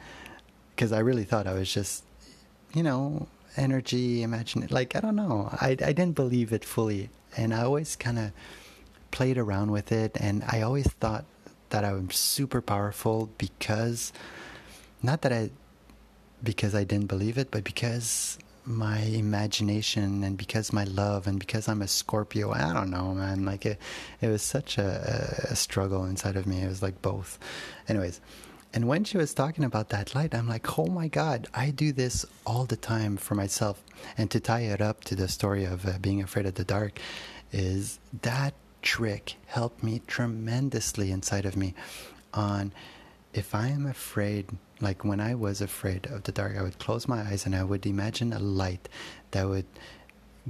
because 0.74 0.92
I 0.92 1.00
really 1.00 1.24
thought 1.24 1.46
I 1.46 1.52
was 1.52 1.72
just, 1.72 2.02
you 2.74 2.82
know, 2.82 3.28
energy, 3.56 4.22
imagine 4.22 4.62
it. 4.62 4.70
like 4.70 4.96
I 4.96 5.00
don't 5.00 5.16
know. 5.16 5.48
I 5.52 5.70
I 5.70 5.92
didn't 5.92 6.14
believe 6.14 6.52
it 6.52 6.64
fully, 6.64 7.10
and 7.36 7.54
I 7.54 7.62
always 7.62 7.96
kind 7.96 8.18
of 8.18 8.32
played 9.10 9.38
around 9.38 9.70
with 9.70 9.92
it, 9.92 10.16
and 10.20 10.44
I 10.48 10.62
always 10.62 10.88
thought 10.88 11.24
that 11.70 11.84
I 11.84 11.92
was 11.92 12.14
super 12.16 12.60
powerful 12.60 13.30
because 13.38 14.12
not 15.02 15.22
that 15.22 15.32
I 15.32 15.50
because 16.42 16.74
I 16.74 16.84
didn't 16.84 17.08
believe 17.08 17.38
it, 17.38 17.50
but 17.50 17.64
because 17.64 18.38
my 18.64 18.98
imagination 18.98 20.24
and 20.24 20.36
because 20.36 20.72
my 20.72 20.84
love 20.84 21.26
and 21.26 21.38
because 21.38 21.68
I'm 21.68 21.82
a 21.82 21.88
Scorpio, 21.88 22.52
I 22.52 22.72
don't 22.72 22.90
know, 22.90 23.14
man. 23.14 23.44
Like 23.44 23.64
it, 23.64 23.78
it 24.20 24.28
was 24.28 24.42
such 24.42 24.76
a, 24.76 25.46
a 25.50 25.56
struggle 25.56 26.04
inside 26.04 26.36
of 26.36 26.46
me. 26.46 26.62
It 26.62 26.68
was 26.68 26.82
like 26.82 27.00
both. 27.00 27.38
Anyways, 27.88 28.20
and 28.76 28.86
when 28.86 29.04
she 29.04 29.16
was 29.16 29.32
talking 29.32 29.64
about 29.64 29.88
that 29.88 30.14
light, 30.14 30.34
I'm 30.34 30.46
like, 30.46 30.78
oh 30.78 30.84
my 30.84 31.08
God, 31.08 31.48
I 31.54 31.70
do 31.70 31.92
this 31.92 32.26
all 32.44 32.66
the 32.66 32.76
time 32.76 33.16
for 33.16 33.34
myself. 33.34 33.82
And 34.18 34.30
to 34.30 34.38
tie 34.38 34.64
it 34.64 34.82
up 34.82 35.02
to 35.04 35.14
the 35.14 35.28
story 35.28 35.64
of 35.64 35.86
uh, 35.86 35.96
being 35.98 36.22
afraid 36.22 36.44
of 36.44 36.56
the 36.56 36.64
dark, 36.64 36.98
is 37.52 37.98
that 38.20 38.52
trick 38.82 39.36
helped 39.46 39.82
me 39.82 40.02
tremendously 40.06 41.10
inside 41.10 41.46
of 41.46 41.56
me 41.56 41.72
on 42.34 42.70
if 43.32 43.54
I 43.54 43.68
am 43.68 43.86
afraid, 43.86 44.50
like 44.82 45.06
when 45.06 45.20
I 45.20 45.34
was 45.34 45.62
afraid 45.62 46.04
of 46.08 46.24
the 46.24 46.32
dark, 46.32 46.58
I 46.58 46.62
would 46.62 46.78
close 46.78 47.08
my 47.08 47.22
eyes 47.22 47.46
and 47.46 47.56
I 47.56 47.64
would 47.64 47.86
imagine 47.86 48.34
a 48.34 48.38
light 48.38 48.90
that 49.30 49.48
would 49.48 49.64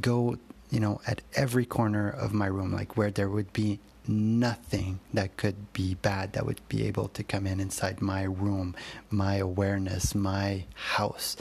go, 0.00 0.36
you 0.68 0.80
know, 0.80 1.00
at 1.06 1.22
every 1.36 1.64
corner 1.64 2.10
of 2.10 2.34
my 2.34 2.46
room, 2.46 2.72
like 2.72 2.96
where 2.96 3.12
there 3.12 3.28
would 3.28 3.52
be 3.52 3.78
nothing 4.08 5.00
that 5.12 5.36
could 5.36 5.72
be 5.72 5.94
bad 5.94 6.32
that 6.32 6.46
would 6.46 6.60
be 6.68 6.86
able 6.86 7.08
to 7.08 7.22
come 7.22 7.46
in 7.46 7.60
inside 7.60 8.00
my 8.00 8.22
room, 8.22 8.74
my 9.10 9.36
awareness, 9.36 10.14
my 10.14 10.64
house. 10.74 11.36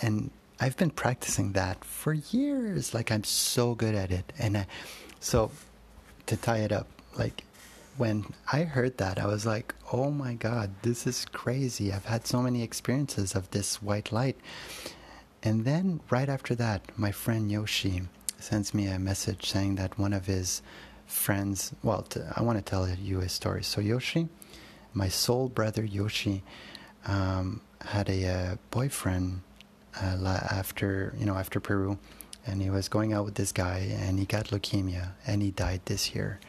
And 0.00 0.30
I've 0.58 0.76
been 0.76 0.90
practicing 0.90 1.52
that 1.52 1.84
for 1.84 2.12
years. 2.12 2.94
Like 2.94 3.10
I'm 3.12 3.24
so 3.24 3.74
good 3.74 3.94
at 3.94 4.10
it. 4.10 4.32
And 4.38 4.58
I, 4.58 4.66
so 5.20 5.50
to 6.26 6.36
tie 6.36 6.58
it 6.58 6.72
up, 6.72 6.88
like 7.18 7.44
when 7.96 8.26
I 8.52 8.62
heard 8.62 8.98
that, 8.98 9.18
I 9.18 9.26
was 9.26 9.46
like, 9.46 9.74
oh 9.92 10.10
my 10.10 10.34
God, 10.34 10.70
this 10.82 11.06
is 11.06 11.24
crazy. 11.26 11.92
I've 11.92 12.04
had 12.04 12.26
so 12.26 12.42
many 12.42 12.62
experiences 12.62 13.34
of 13.34 13.50
this 13.50 13.82
white 13.82 14.12
light. 14.12 14.36
And 15.42 15.64
then 15.64 16.00
right 16.10 16.28
after 16.28 16.54
that, 16.56 16.82
my 16.98 17.12
friend 17.12 17.50
Yoshi 17.50 18.02
sends 18.38 18.74
me 18.74 18.86
a 18.86 18.98
message 18.98 19.48
saying 19.50 19.76
that 19.76 19.98
one 19.98 20.12
of 20.12 20.26
his 20.26 20.62
friends. 21.06 21.72
Well, 21.82 22.02
to, 22.02 22.32
I 22.36 22.42
want 22.42 22.58
to 22.58 22.64
tell 22.64 22.88
you 22.88 23.20
a 23.20 23.28
story. 23.28 23.62
So 23.62 23.80
Yoshi, 23.80 24.28
my 24.92 25.08
soul 25.08 25.48
brother 25.48 25.84
Yoshi, 25.84 26.42
um, 27.06 27.60
had 27.80 28.08
a 28.08 28.26
uh, 28.26 28.56
boyfriend 28.70 29.42
uh, 30.00 30.40
after 30.50 31.14
you 31.18 31.26
know 31.26 31.36
after 31.36 31.60
Peru, 31.60 31.98
and 32.46 32.60
he 32.60 32.70
was 32.70 32.88
going 32.88 33.12
out 33.12 33.24
with 33.24 33.34
this 33.34 33.52
guy, 33.52 33.96
and 33.98 34.18
he 34.18 34.26
got 34.26 34.46
leukemia, 34.46 35.12
and 35.26 35.42
he 35.42 35.50
died 35.50 35.82
this 35.86 36.14
year. 36.14 36.40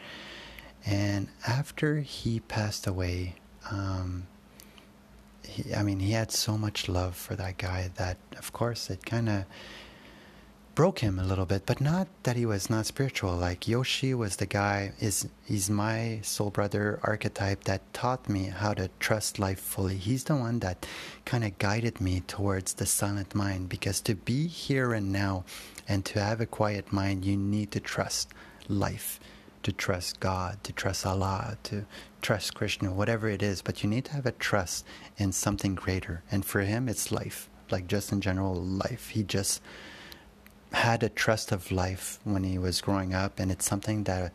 And 0.86 1.28
after 1.46 2.00
he 2.00 2.40
passed 2.40 2.88
away, 2.88 3.36
um, 3.70 4.28
he, 5.44 5.74
I 5.74 5.84
mean, 5.84 6.00
he 6.00 6.12
had 6.12 6.32
so 6.32 6.58
much 6.58 6.88
love 6.88 7.16
for 7.16 7.36
that 7.36 7.58
guy 7.58 7.92
that, 7.96 8.18
of 8.38 8.54
course, 8.54 8.90
it 8.90 9.06
kind 9.06 9.28
of 9.28 9.46
broke 10.78 11.00
him 11.00 11.18
a 11.18 11.24
little 11.24 11.48
bit, 11.48 11.66
but 11.66 11.82
not 11.82 12.08
that 12.22 12.36
he 12.36 12.46
was 12.46 12.70
not 12.70 12.86
spiritual. 12.86 13.36
Like 13.36 13.68
Yoshi 13.68 14.14
was 14.14 14.36
the 14.36 14.46
guy 14.46 14.92
is 15.00 15.28
he's 15.44 15.72
my 15.72 16.20
soul 16.22 16.52
brother 16.52 17.00
archetype 17.02 17.64
that 17.64 17.92
taught 17.96 18.30
me 18.30 18.44
how 18.44 18.76
to 18.76 18.88
trust 19.00 19.40
life 19.40 19.60
fully. 19.60 19.98
He's 19.98 20.26
the 20.26 20.36
one 20.36 20.60
that 20.60 20.86
kind 21.26 21.44
of 21.44 21.58
guided 21.58 22.00
me 22.00 22.20
towards 22.28 22.76
the 22.76 22.86
silent 22.86 23.34
mind 23.34 23.70
because 23.70 24.02
to 24.02 24.14
be 24.14 24.46
here 24.46 24.94
and 24.94 25.12
now 25.12 25.46
and 25.88 26.06
to 26.06 26.22
have 26.22 26.42
a 26.42 26.46
quiet 26.46 26.94
mind, 26.94 27.26
you 27.26 27.38
need 27.38 27.72
to 27.72 27.80
trust 27.80 28.32
life, 28.68 29.20
to 29.64 29.72
trust 29.72 30.20
God, 30.20 30.64
to 30.64 30.74
trust 30.74 31.08
Allah, 31.08 31.58
to 31.64 31.88
trust 32.22 32.54
Krishna, 32.54 32.94
whatever 32.94 33.28
it 33.28 33.42
is, 33.42 33.64
but 33.64 33.82
you 33.82 33.90
need 33.90 34.06
to 34.06 34.14
have 34.14 34.28
a 34.28 34.32
trust 34.32 34.86
in 35.18 35.32
something 35.32 35.74
greater. 35.74 36.22
And 36.30 36.46
for 36.46 36.62
him 36.62 36.88
it's 36.88 37.12
life. 37.12 37.50
Like 37.72 37.88
just 37.88 38.12
in 38.12 38.22
general 38.22 38.54
life. 38.54 39.10
He 39.10 39.24
just 39.24 39.60
had 40.74 41.04
a 41.04 41.10
trust 41.10 41.52
of 41.52 41.72
life 41.72 42.20
when 42.24 42.44
he 42.44 42.58
was 42.58 42.82
growing 42.82 43.14
up, 43.14 43.40
and 43.40 43.52
it's 43.52 43.66
something 43.66 44.04
that 44.04 44.34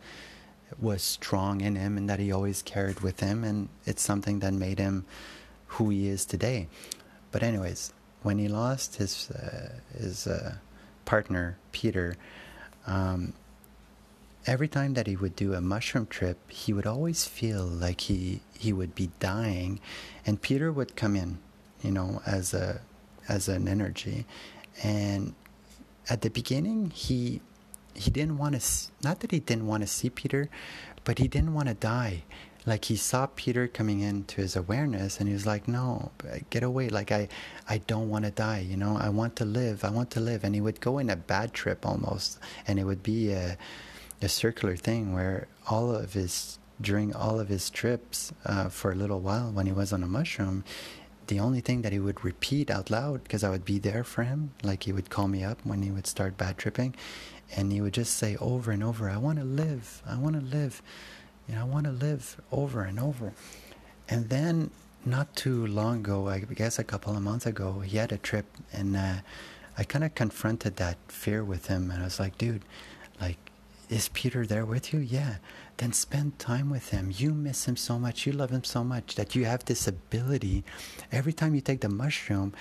was 0.79 1.03
strong 1.03 1.61
in 1.61 1.75
him 1.75 1.97
and 1.97 2.09
that 2.09 2.19
he 2.19 2.31
always 2.31 2.61
carried 2.61 3.01
with 3.01 3.19
him, 3.19 3.43
and 3.43 3.69
it's 3.85 4.01
something 4.01 4.39
that 4.39 4.53
made 4.53 4.79
him 4.79 5.05
who 5.67 5.89
he 5.89 6.07
is 6.07 6.25
today. 6.25 6.67
But 7.31 7.43
anyways, 7.43 7.93
when 8.21 8.37
he 8.37 8.47
lost 8.47 8.97
his 8.97 9.29
uh, 9.31 9.79
his 9.97 10.27
uh, 10.27 10.55
partner 11.05 11.57
Peter, 11.71 12.15
um, 12.87 13.33
every 14.45 14.67
time 14.67 14.93
that 14.93 15.07
he 15.07 15.15
would 15.15 15.35
do 15.35 15.53
a 15.53 15.61
mushroom 15.61 16.07
trip, 16.07 16.37
he 16.49 16.73
would 16.73 16.87
always 16.87 17.25
feel 17.25 17.65
like 17.65 18.01
he 18.01 18.41
he 18.57 18.73
would 18.73 18.95
be 18.95 19.11
dying, 19.19 19.79
and 20.25 20.41
Peter 20.41 20.71
would 20.71 20.95
come 20.95 21.15
in, 21.15 21.39
you 21.81 21.91
know, 21.91 22.21
as 22.25 22.53
a 22.53 22.81
as 23.27 23.47
an 23.47 23.67
energy, 23.67 24.25
and 24.83 25.33
at 26.09 26.21
the 26.21 26.29
beginning 26.29 26.91
he 26.91 27.41
he 27.95 28.09
didn't 28.09 28.37
want 28.37 28.59
to 28.59 28.91
not 29.03 29.19
that 29.19 29.31
he 29.31 29.39
didn't 29.39 29.67
want 29.67 29.83
to 29.83 29.87
see 29.87 30.09
Peter, 30.09 30.49
but 31.03 31.19
he 31.19 31.27
didn't 31.27 31.53
want 31.53 31.67
to 31.67 31.73
die. 31.75 32.23
Like 32.65 32.85
he 32.85 32.95
saw 32.95 33.27
Peter 33.27 33.67
coming 33.67 33.99
into 33.99 34.39
his 34.39 34.55
awareness, 34.55 35.19
and 35.19 35.27
he 35.27 35.33
was 35.33 35.45
like, 35.45 35.67
"No, 35.67 36.11
get 36.49 36.63
away! 36.63 36.87
Like 36.89 37.11
I, 37.11 37.27
I 37.67 37.79
don't 37.79 38.09
want 38.09 38.23
to 38.25 38.31
die. 38.31 38.59
You 38.59 38.77
know, 38.77 38.97
I 38.97 39.09
want 39.09 39.35
to 39.37 39.45
live. 39.45 39.83
I 39.83 39.89
want 39.89 40.11
to 40.11 40.21
live." 40.21 40.43
And 40.45 40.55
he 40.55 40.61
would 40.61 40.79
go 40.79 40.97
in 40.97 41.09
a 41.09 41.17
bad 41.17 41.53
trip 41.53 41.85
almost, 41.85 42.39
and 42.65 42.79
it 42.79 42.85
would 42.85 43.03
be 43.03 43.33
a, 43.33 43.57
a 44.21 44.29
circular 44.29 44.77
thing 44.77 45.13
where 45.13 45.47
all 45.69 45.93
of 45.93 46.13
his 46.13 46.57
during 46.81 47.13
all 47.13 47.39
of 47.39 47.49
his 47.49 47.69
trips 47.69 48.33
uh, 48.45 48.69
for 48.69 48.91
a 48.91 48.95
little 48.95 49.19
while 49.19 49.51
when 49.51 49.65
he 49.65 49.71
was 49.71 49.93
on 49.93 50.03
a 50.03 50.07
mushroom, 50.07 50.63
the 51.27 51.39
only 51.39 51.61
thing 51.61 51.81
that 51.81 51.91
he 51.91 51.99
would 51.99 52.23
repeat 52.23 52.69
out 52.69 52.89
loud 52.89 53.23
because 53.23 53.43
I 53.43 53.49
would 53.49 53.65
be 53.65 53.79
there 53.79 54.03
for 54.03 54.23
him, 54.23 54.51
like 54.63 54.83
he 54.83 54.91
would 54.91 55.09
call 55.09 55.27
me 55.27 55.43
up 55.43 55.59
when 55.63 55.81
he 55.81 55.91
would 55.91 56.07
start 56.07 56.37
bad 56.37 56.57
tripping, 56.57 56.95
and 57.55 57.71
he 57.71 57.81
would 57.81 57.93
just 57.93 58.15
say 58.15 58.35
over 58.37 58.71
and 58.71 58.83
over, 58.83 59.09
"I 59.09 59.17
want 59.17 59.39
to 59.39 59.45
live, 59.45 60.01
I 60.05 60.17
want 60.17 60.35
to 60.35 60.41
live, 60.41 60.81
you 61.47 61.55
know, 61.55 61.61
I 61.61 61.65
want 61.65 61.85
to 61.85 61.91
live," 61.91 62.37
over 62.51 62.83
and 62.83 62.99
over. 62.99 63.33
And 64.09 64.29
then, 64.29 64.71
not 65.05 65.35
too 65.35 65.65
long 65.67 65.99
ago, 65.99 66.27
I 66.29 66.39
guess 66.39 66.79
a 66.79 66.83
couple 66.83 67.15
of 67.15 67.21
months 67.21 67.45
ago, 67.45 67.79
he 67.81 67.97
had 67.97 68.11
a 68.11 68.17
trip, 68.17 68.45
and 68.71 68.95
uh, 68.95 69.17
I 69.77 69.83
kind 69.83 70.03
of 70.03 70.15
confronted 70.15 70.77
that 70.77 70.97
fear 71.07 71.43
with 71.43 71.67
him, 71.67 71.91
and 71.91 72.01
I 72.01 72.05
was 72.05 72.19
like, 72.19 72.37
"Dude, 72.37 72.63
like, 73.19 73.37
is 73.89 74.09
Peter 74.09 74.45
there 74.45 74.65
with 74.65 74.93
you? 74.93 74.99
Yeah." 74.99 75.35
Then 75.77 75.93
spend 75.93 76.39
time 76.39 76.69
with 76.69 76.89
him. 76.89 77.11
You 77.15 77.33
miss 77.33 77.65
him 77.65 77.75
so 77.75 77.97
much. 77.99 78.25
You 78.25 78.33
love 78.33 78.51
him 78.51 78.63
so 78.63 78.83
much 78.83 79.15
that 79.15 79.35
you 79.35 79.45
have 79.45 79.65
this 79.65 79.87
ability. 79.87 80.63
Every 81.11 81.33
time 81.33 81.55
you 81.55 81.61
take 81.61 81.81
the 81.81 81.89
mushroom, 81.89 82.53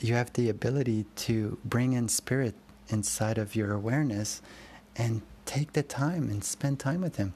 you 0.00 0.14
have 0.14 0.32
the 0.32 0.48
ability 0.48 1.06
to 1.16 1.58
bring 1.64 1.92
in 1.92 2.08
spirit 2.08 2.54
inside 2.88 3.38
of 3.38 3.56
your 3.56 3.72
awareness 3.72 4.42
and 4.96 5.22
take 5.46 5.72
the 5.72 5.82
time 5.82 6.28
and 6.28 6.44
spend 6.44 6.78
time 6.78 7.00
with 7.00 7.16
him. 7.16 7.34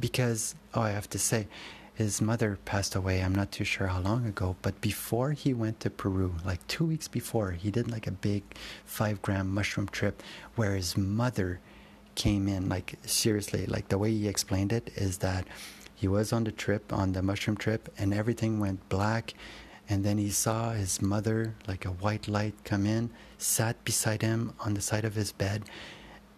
Because, 0.00 0.54
oh, 0.74 0.82
I 0.82 0.90
have 0.90 1.08
to 1.10 1.18
say, 1.18 1.48
his 1.94 2.20
mother 2.20 2.58
passed 2.64 2.94
away. 2.94 3.22
I'm 3.22 3.34
not 3.34 3.52
too 3.52 3.64
sure 3.64 3.88
how 3.88 4.00
long 4.00 4.26
ago, 4.26 4.56
but 4.62 4.80
before 4.80 5.32
he 5.32 5.52
went 5.52 5.80
to 5.80 5.90
Peru, 5.90 6.34
like 6.44 6.66
two 6.66 6.86
weeks 6.86 7.06
before, 7.06 7.52
he 7.52 7.70
did 7.70 7.90
like 7.90 8.06
a 8.06 8.12
big 8.12 8.42
five 8.84 9.20
gram 9.20 9.52
mushroom 9.52 9.88
trip 9.88 10.22
where 10.56 10.74
his 10.74 10.96
mother 10.96 11.60
came 12.14 12.48
in 12.48 12.68
like 12.68 12.94
seriously 13.04 13.66
like 13.66 13.88
the 13.88 13.98
way 13.98 14.10
he 14.10 14.28
explained 14.28 14.72
it 14.72 14.90
is 14.96 15.18
that 15.18 15.46
he 15.94 16.08
was 16.08 16.32
on 16.32 16.44
the 16.44 16.52
trip 16.52 16.92
on 16.92 17.12
the 17.12 17.22
mushroom 17.22 17.56
trip 17.56 17.88
and 17.98 18.12
everything 18.12 18.58
went 18.58 18.88
black 18.88 19.34
and 19.88 20.04
then 20.04 20.18
he 20.18 20.30
saw 20.30 20.70
his 20.70 21.00
mother 21.02 21.54
like 21.66 21.84
a 21.84 21.90
white 21.90 22.28
light 22.28 22.54
come 22.64 22.86
in 22.86 23.10
sat 23.38 23.82
beside 23.84 24.22
him 24.22 24.52
on 24.60 24.74
the 24.74 24.80
side 24.80 25.04
of 25.04 25.14
his 25.14 25.32
bed 25.32 25.64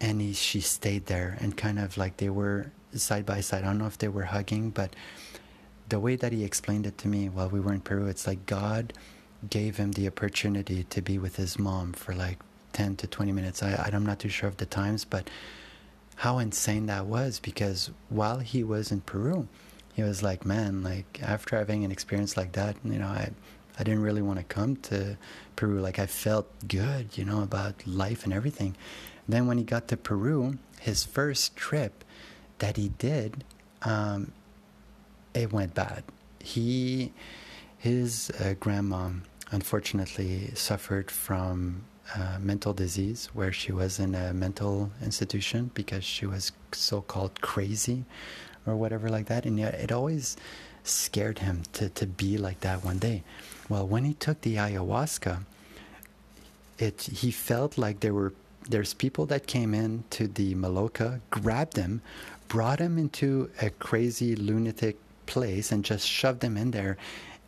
and 0.01 0.21
he 0.21 0.33
she 0.33 0.61
stayed 0.61 1.07
there 1.07 1.37
and 1.41 1.57
kind 1.57 1.79
of 1.79 1.97
like 1.97 2.17
they 2.19 2.29
were 2.29 2.71
side 2.95 3.27
by 3.27 3.41
side. 3.41 3.65
I 3.65 3.67
don't 3.67 3.79
know 3.79 3.87
if 3.87 3.99
they 3.99 4.09
were 4.09 4.25
hugging 4.25 4.71
but 4.71 4.95
the 5.89 6.01
way 6.01 6.17
that 6.17 6.33
he 6.33 6.45
explained 6.45 6.87
it 6.87 6.99
to 6.99 7.09
me 7.09 7.29
while 7.29 7.49
we 7.49 7.61
were 7.61 7.73
in 7.73 7.81
peru 7.81 8.07
it's 8.07 8.27
like 8.27 8.47
god 8.47 8.93
gave 9.51 9.77
him 9.77 9.93
the 9.93 10.07
opportunity 10.07 10.85
to 10.85 11.03
be 11.03 11.19
with 11.19 11.37
his 11.37 11.59
mom 11.59 11.93
for 11.93 12.15
like 12.15 12.39
10 12.73 12.97
to 12.97 13.07
20 13.07 13.33
minutes. 13.33 13.63
I, 13.63 13.91
i'm 13.93 14.07
not 14.07 14.19
too 14.19 14.29
sure 14.29 14.49
of 14.49 14.57
the 14.57 14.67
times 14.67 15.05
but 15.05 15.29
how 16.16 16.38
insane 16.38 16.87
that 16.87 17.07
was 17.07 17.40
because 17.40 17.90
while 18.09 18.38
he 18.38 18.62
was 18.62 18.92
in 18.92 19.00
Peru, 19.00 19.48
he 19.94 20.03
was 20.03 20.22
like, 20.22 20.44
man, 20.44 20.83
like 20.83 21.20
after 21.22 21.57
having 21.57 21.85
an 21.85 21.92
experience 21.92 22.37
like 22.37 22.53
that, 22.53 22.77
you 22.85 22.98
know, 22.98 23.07
I, 23.07 23.31
I 23.79 23.83
didn't 23.85 24.03
really 24.03 24.22
want 24.22 24.38
to 24.38 24.44
come 24.44 24.77
to 24.77 25.16
Peru. 25.57 25.81
Like 25.81 25.98
I 25.98 26.07
felt 26.07 26.46
good, 26.66 27.16
you 27.16 27.24
know, 27.24 27.42
about 27.42 27.87
life 27.87 28.24
and 28.24 28.33
everything. 28.33 28.77
Then 29.29 29.46
when 29.46 29.59
he 29.59 29.64
got 29.64 29.88
to 29.88 29.96
Peru, 29.96 30.59
his 30.81 31.05
first 31.05 31.57
trip 31.57 32.05
that 32.59 32.77
he 32.77 32.90
did, 32.90 33.44
um, 33.83 34.33
it 35.33 35.53
went 35.53 35.74
bad. 35.74 36.05
He, 36.40 37.12
his 37.79 38.31
uh, 38.40 38.55
grandma, 38.61 39.11
unfortunately, 39.50 40.53
suffered 40.55 41.11
from 41.11 41.85
uh, 42.14 42.38
mental 42.40 42.73
disease 42.73 43.31
where 43.33 43.53
she 43.53 43.73
was 43.73 43.99
in 43.99 44.14
a 44.14 44.33
mental 44.35 44.90
institution 45.03 45.71
because 45.75 46.05
she 46.05 46.27
was 46.27 46.53
so 46.73 47.01
called 47.01 47.40
crazy 47.40 48.05
or 48.67 48.77
whatever 48.77 49.09
like 49.09 49.27
that. 49.27 49.45
And 49.47 49.59
yet 49.59 49.75
it 49.75 49.90
always 49.90 50.37
scared 50.83 51.38
him 51.38 51.62
to, 51.73 51.88
to 51.90 52.07
be 52.07 52.37
like 52.37 52.61
that 52.61 52.85
one 52.85 52.99
day. 52.99 53.23
Well, 53.69 53.87
when 53.87 54.05
he 54.05 54.14
took 54.14 54.40
the 54.43 54.57
ayahuasca, 54.57 55.45
it 56.79 57.03
he 57.03 57.31
felt 57.31 57.79
like 57.79 58.01
there 58.01 58.14
were 58.14 58.33
there's 58.69 58.95
people 58.95 59.27
that 59.27 59.47
came 59.47 59.75
in 59.75 60.05
to 60.11 60.27
the 60.27 60.55
Maloka, 60.55 61.21
grabbed 61.31 61.77
him, 61.77 62.01
brought 62.49 62.79
him 62.79 62.99
into 62.99 63.51
a 63.61 63.71
crazy 63.71 64.35
lunatic 64.35 64.97
place 65.27 65.71
and 65.71 65.85
just 65.85 66.09
shoved 66.09 66.43
him 66.43 66.57
in 66.57 66.71
there 66.71 66.97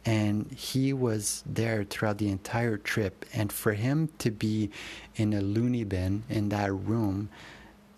and 0.06 0.50
he 0.52 0.92
was 0.92 1.42
there 1.44 1.82
throughout 1.82 2.18
the 2.18 2.28
entire 2.28 2.76
trip. 2.76 3.26
And 3.34 3.52
for 3.52 3.72
him 3.72 4.08
to 4.18 4.30
be 4.30 4.70
in 5.16 5.32
a 5.34 5.40
loony 5.40 5.82
bin 5.84 6.22
in 6.30 6.48
that 6.50 6.72
room 6.72 7.28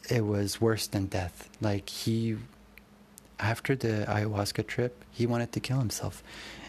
it 0.08 0.24
was 0.24 0.58
worse 0.58 0.86
than 0.86 1.06
death. 1.06 1.50
Like 1.60 1.88
he 1.90 2.38
after 3.38 3.76
the 3.76 4.06
ayahuasca 4.08 4.66
trip 4.66 5.04
he 5.12 5.26
wanted 5.26 5.52
to 5.52 5.60
kill 5.60 5.78
himself. 5.78 6.22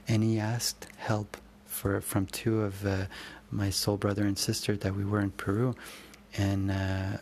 And 0.08 0.24
he 0.24 0.40
asked 0.40 0.88
help 0.98 1.38
for 1.66 2.02
from 2.02 2.26
two 2.26 2.62
of 2.62 2.86
uh, 2.86 3.06
my 3.50 3.70
soul 3.70 3.96
brother 3.96 4.24
and 4.26 4.38
sister 4.38 4.76
that 4.76 4.96
we 4.96 5.06
were 5.06 5.22
in 5.22 5.32
Peru. 5.32 5.74
And 6.38 6.70
uh, 6.70 7.18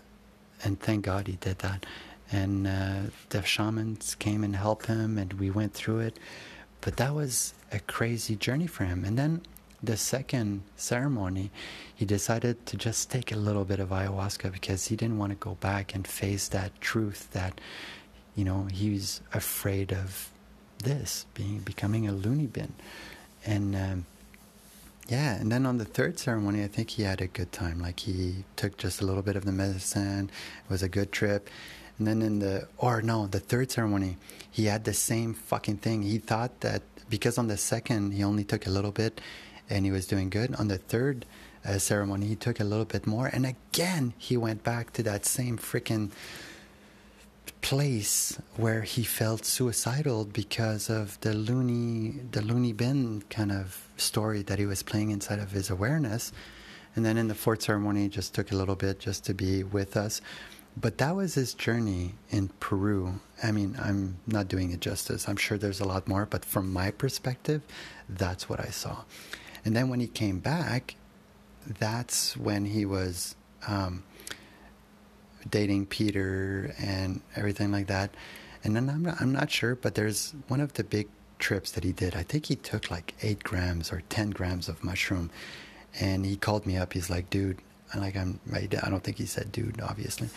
and 0.63 0.79
thank 0.79 1.05
God 1.05 1.27
he 1.27 1.35
did 1.35 1.59
that. 1.59 1.85
And 2.31 2.65
uh, 2.65 3.01
the 3.29 3.43
shamans 3.43 4.15
came 4.15 4.43
and 4.43 4.55
helped 4.55 4.87
him 4.87 5.19
and 5.19 5.33
we 5.33 5.51
went 5.51 5.73
through 5.73 5.99
it. 5.99 6.17
But 6.81 6.97
that 6.97 7.13
was 7.13 7.53
a 7.71 7.79
crazy 7.79 8.35
journey 8.35 8.67
for 8.67 8.85
him. 8.85 9.03
And 9.03 9.17
then 9.17 9.41
the 9.81 9.97
second 9.97 10.63
ceremony, 10.75 11.51
he 11.93 12.05
decided 12.05 12.65
to 12.65 12.77
just 12.77 13.11
take 13.11 13.31
a 13.31 13.37
little 13.37 13.65
bit 13.65 13.79
of 13.79 13.89
ayahuasca 13.89 14.51
because 14.51 14.87
he 14.87 14.95
didn't 14.95 15.17
want 15.17 15.31
to 15.31 15.35
go 15.35 15.55
back 15.55 15.93
and 15.93 16.07
face 16.07 16.47
that 16.49 16.79
truth 16.81 17.29
that, 17.31 17.59
you 18.35 18.43
know, 18.43 18.67
he's 18.71 19.21
afraid 19.33 19.91
of 19.93 20.31
this 20.83 21.25
being 21.33 21.59
becoming 21.59 22.07
a 22.07 22.11
loony 22.11 22.47
bin. 22.47 22.73
And 23.45 23.75
um, 23.75 24.05
yeah, 25.07 25.35
and 25.35 25.51
then 25.51 25.65
on 25.65 25.77
the 25.77 25.85
third 25.85 26.19
ceremony, 26.19 26.63
I 26.63 26.67
think 26.67 26.91
he 26.91 27.03
had 27.03 27.21
a 27.21 27.27
good 27.27 27.51
time. 27.51 27.79
Like 27.79 28.01
he 28.01 28.43
took 28.55 28.77
just 28.77 29.01
a 29.01 29.05
little 29.05 29.23
bit 29.23 29.35
of 29.35 29.45
the 29.45 29.51
medicine. 29.51 30.29
It 30.65 30.69
was 30.69 30.83
a 30.83 30.89
good 30.89 31.11
trip. 31.11 31.49
And 31.97 32.07
then 32.07 32.21
in 32.21 32.39
the, 32.39 32.67
or 32.77 33.01
no, 33.01 33.25
the 33.25 33.39
third 33.39 33.71
ceremony, 33.71 34.17
he 34.51 34.65
had 34.65 34.83
the 34.83 34.93
same 34.93 35.33
fucking 35.33 35.77
thing. 35.77 36.03
He 36.03 36.17
thought 36.17 36.59
that 36.61 36.83
because 37.09 37.37
on 37.37 37.47
the 37.47 37.57
second 37.57 38.11
he 38.11 38.23
only 38.23 38.43
took 38.43 38.65
a 38.65 38.69
little 38.69 38.91
bit 38.91 39.21
and 39.69 39.85
he 39.85 39.91
was 39.91 40.05
doing 40.07 40.29
good. 40.29 40.55
On 40.55 40.67
the 40.67 40.77
third 40.77 41.25
uh, 41.65 41.77
ceremony, 41.77 42.27
he 42.27 42.35
took 42.35 42.59
a 42.59 42.63
little 42.63 42.85
bit 42.85 43.05
more, 43.05 43.27
and 43.27 43.45
again 43.45 44.13
he 44.17 44.37
went 44.37 44.63
back 44.63 44.93
to 44.93 45.03
that 45.03 45.25
same 45.25 45.57
freaking 45.57 46.11
place 47.61 48.39
where 48.55 48.83
he 48.83 49.03
felt 49.03 49.43
suicidal 49.43 50.25
because 50.25 50.89
of 50.89 51.19
the 51.21 51.33
loony 51.33 52.19
the 52.31 52.41
loony 52.41 52.71
bin 52.71 53.21
kind 53.29 53.51
of 53.51 53.87
story 53.97 54.41
that 54.43 54.59
he 54.59 54.65
was 54.65 54.83
playing 54.83 55.09
inside 55.09 55.39
of 55.39 55.51
his 55.51 55.69
awareness. 55.69 56.31
And 56.95 57.05
then 57.05 57.17
in 57.17 57.27
the 57.27 57.35
fourth 57.35 57.61
ceremony 57.61 58.03
he 58.03 58.09
just 58.09 58.33
took 58.33 58.51
a 58.51 58.55
little 58.55 58.75
bit 58.75 58.99
just 58.99 59.25
to 59.25 59.33
be 59.33 59.63
with 59.63 59.97
us 59.97 60.21
but 60.79 60.99
that 60.99 61.15
was 61.15 61.33
his 61.33 61.55
journey 61.55 62.13
in 62.29 62.49
Peru. 62.59 63.19
I 63.43 63.51
mean, 63.51 63.75
I'm 63.81 64.17
not 64.27 64.47
doing 64.47 64.71
it 64.71 64.79
justice. 64.79 65.27
I'm 65.27 65.35
sure 65.35 65.57
there's 65.57 65.79
a 65.79 65.87
lot 65.87 66.07
more, 66.07 66.27
but 66.27 66.45
from 66.45 66.71
my 66.71 66.91
perspective, 66.91 67.63
that's 68.07 68.47
what 68.47 68.59
I 68.59 68.69
saw. 68.69 69.03
And 69.65 69.75
then 69.75 69.89
when 69.89 69.99
he 69.99 70.07
came 70.07 70.37
back, 70.37 70.95
that's 71.79 72.37
when 72.37 72.65
he 72.65 72.85
was 72.85 73.35
um, 73.67 74.03
dating 75.49 75.87
Peter 75.87 76.75
and 76.79 77.21
everything 77.35 77.71
like 77.71 77.87
that. 77.87 78.11
And 78.63 78.75
then 78.75 78.87
I'm 78.87 79.01
not, 79.01 79.19
I'm 79.19 79.31
not 79.31 79.49
sure, 79.49 79.75
but 79.75 79.95
there's 79.95 80.35
one 80.47 80.61
of 80.61 80.73
the 80.73 80.83
big 80.83 81.07
trips 81.39 81.71
that 81.71 81.83
he 81.83 81.91
did. 81.91 82.15
I 82.15 82.21
think 82.23 82.45
he 82.45 82.55
took 82.55 82.91
like 82.91 83.15
eight 83.23 83.43
grams 83.43 83.91
or 83.91 84.03
10 84.09 84.29
grams 84.29 84.69
of 84.69 84.83
mushroom. 84.83 85.31
And 85.99 86.23
he 86.23 86.35
called 86.35 86.67
me 86.67 86.77
up. 86.77 86.93
He's 86.93 87.09
like, 87.09 87.29
dude, 87.31 87.57
like 87.95 88.15
I'm, 88.15 88.39
I 88.53 88.65
don't 88.65 89.03
think 89.03 89.17
he 89.17 89.25
said 89.25 89.51
dude, 89.51 89.81
obviously, 89.81 90.29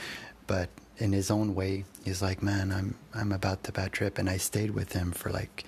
but 0.46 0.68
in 0.98 1.12
his 1.12 1.30
own 1.30 1.54
way, 1.54 1.84
he's 2.04 2.22
like, 2.22 2.42
"Man, 2.42 2.70
I'm 2.70 2.94
I'm 3.14 3.32
about 3.32 3.64
to 3.64 3.72
bad 3.72 3.92
trip," 3.92 4.18
and 4.18 4.28
I 4.28 4.36
stayed 4.36 4.70
with 4.70 4.92
him 4.92 5.12
for 5.12 5.30
like 5.30 5.64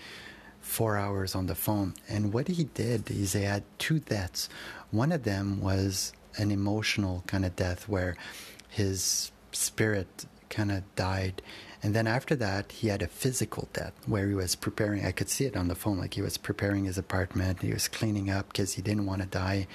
four 0.61 0.97
hours 0.97 1.35
on 1.35 1.47
the 1.47 1.55
phone. 1.55 1.95
And 2.09 2.33
what 2.33 2.49
he 2.49 2.65
did 2.65 3.11
is 3.11 3.33
he 3.33 3.43
had 3.43 3.65
two 3.79 3.99
deaths. 3.99 4.49
One 4.91 5.13
of 5.13 5.25
them 5.25 5.61
was 5.61 6.13
an 6.37 6.51
emotional 6.51 7.25
kind 7.27 7.45
of 7.45 7.57
death 7.57 7.89
where 7.89 8.17
his 8.69 9.33
spirit 9.51 10.27
kind 10.49 10.71
of 10.71 10.83
died. 10.95 11.43
And 11.83 11.95
then 11.95 12.07
after 12.07 12.37
that, 12.37 12.71
he 12.73 12.89
had 12.89 13.03
a 13.03 13.09
physical 13.09 13.69
death 13.73 13.93
where 14.07 14.29
he 14.29 14.35
was 14.35 14.55
preparing. 14.55 15.05
I 15.05 15.13
could 15.13 15.29
see 15.29 15.47
it 15.47 15.57
on 15.57 15.69
the 15.69 15.75
phone, 15.75 15.99
like 15.99 16.15
he 16.15 16.23
was 16.23 16.39
preparing 16.39 16.85
his 16.85 16.97
apartment. 16.97 17.61
He 17.63 17.73
was 17.73 17.89
cleaning 17.89 18.31
up 18.31 18.49
because 18.49 18.75
he 18.75 18.83
didn't 18.83 19.07
want 19.07 19.23
to 19.23 19.29
die 19.29 19.67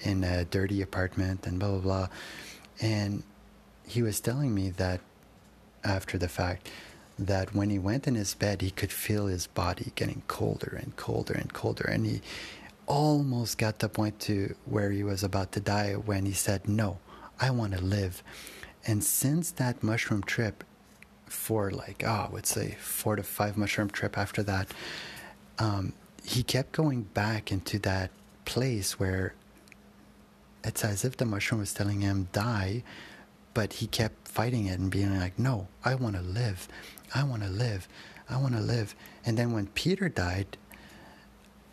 in 0.00 0.24
a 0.24 0.44
dirty 0.44 0.82
apartment 0.82 1.46
and 1.46 1.58
blah, 1.58 1.70
blah, 1.70 1.80
blah. 1.80 2.08
And 2.80 3.22
he 3.86 4.02
was 4.02 4.20
telling 4.20 4.54
me 4.54 4.70
that 4.70 5.00
after 5.84 6.18
the 6.18 6.28
fact 6.28 6.70
that 7.18 7.54
when 7.54 7.70
he 7.70 7.78
went 7.78 8.06
in 8.06 8.14
his 8.14 8.34
bed 8.34 8.60
he 8.60 8.70
could 8.70 8.92
feel 8.92 9.26
his 9.26 9.46
body 9.46 9.92
getting 9.94 10.22
colder 10.26 10.78
and 10.82 10.96
colder 10.96 11.32
and 11.32 11.52
colder 11.52 11.84
and 11.84 12.04
he 12.04 12.20
almost 12.86 13.56
got 13.56 13.78
to 13.78 13.86
the 13.86 13.92
point 13.92 14.18
to 14.20 14.54
where 14.64 14.90
he 14.90 15.02
was 15.02 15.22
about 15.22 15.52
to 15.52 15.60
die 15.60 15.94
when 15.94 16.26
he 16.26 16.32
said 16.32 16.68
no 16.68 16.98
i 17.40 17.50
want 17.50 17.72
to 17.72 17.80
live 17.80 18.22
and 18.86 19.02
since 19.02 19.50
that 19.52 19.82
mushroom 19.82 20.22
trip 20.22 20.62
for 21.24 21.70
like 21.70 22.02
oh 22.04 22.26
i 22.28 22.28
would 22.30 22.46
say 22.46 22.76
four 22.80 23.16
to 23.16 23.22
five 23.22 23.56
mushroom 23.56 23.88
trip 23.88 24.18
after 24.18 24.42
that 24.42 24.68
um, 25.58 25.94
he 26.22 26.42
kept 26.42 26.72
going 26.72 27.02
back 27.02 27.50
into 27.50 27.78
that 27.78 28.10
place 28.44 28.98
where 29.00 29.34
it's 30.66 30.84
as 30.84 31.04
if 31.04 31.16
the 31.16 31.24
mushroom 31.24 31.60
was 31.60 31.72
telling 31.72 32.00
him 32.00 32.28
die 32.32 32.82
but 33.56 33.72
he 33.72 33.86
kept 33.86 34.28
fighting 34.28 34.66
it 34.66 34.78
and 34.78 34.90
being 34.90 35.18
like, 35.18 35.38
no, 35.38 35.66
I 35.82 35.94
want 35.94 36.14
to 36.14 36.20
live. 36.20 36.68
I 37.14 37.24
want 37.24 37.42
to 37.42 37.48
live. 37.48 37.88
I 38.28 38.36
want 38.36 38.52
to 38.52 38.60
live. 38.60 38.94
And 39.24 39.38
then 39.38 39.52
when 39.52 39.68
Peter 39.68 40.10
died, 40.10 40.58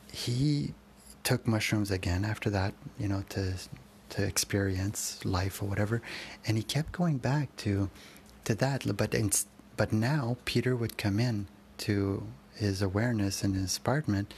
he 0.10 0.76
took 1.26 1.46
mushrooms 1.46 1.92
again 1.92 2.24
after 2.24 2.50
that, 2.52 2.74
you 2.98 3.10
know, 3.10 3.26
to 3.30 3.56
to 4.12 4.24
experience 4.24 5.26
life 5.26 5.62
or 5.62 5.66
whatever, 5.66 6.02
and 6.48 6.56
he 6.56 6.64
kept 6.64 6.94
going 6.94 7.18
back 7.18 7.54
to 7.58 7.90
to 8.46 8.56
that. 8.56 8.86
But 8.96 9.14
in, 9.14 9.32
but 9.76 9.92
now 9.92 10.38
Peter 10.46 10.78
would 10.78 10.98
come 10.98 11.20
in 11.20 11.48
to 11.80 12.26
his 12.56 12.82
awareness 12.82 13.44
and 13.44 13.56
his 13.56 13.76
apartment, 13.76 14.34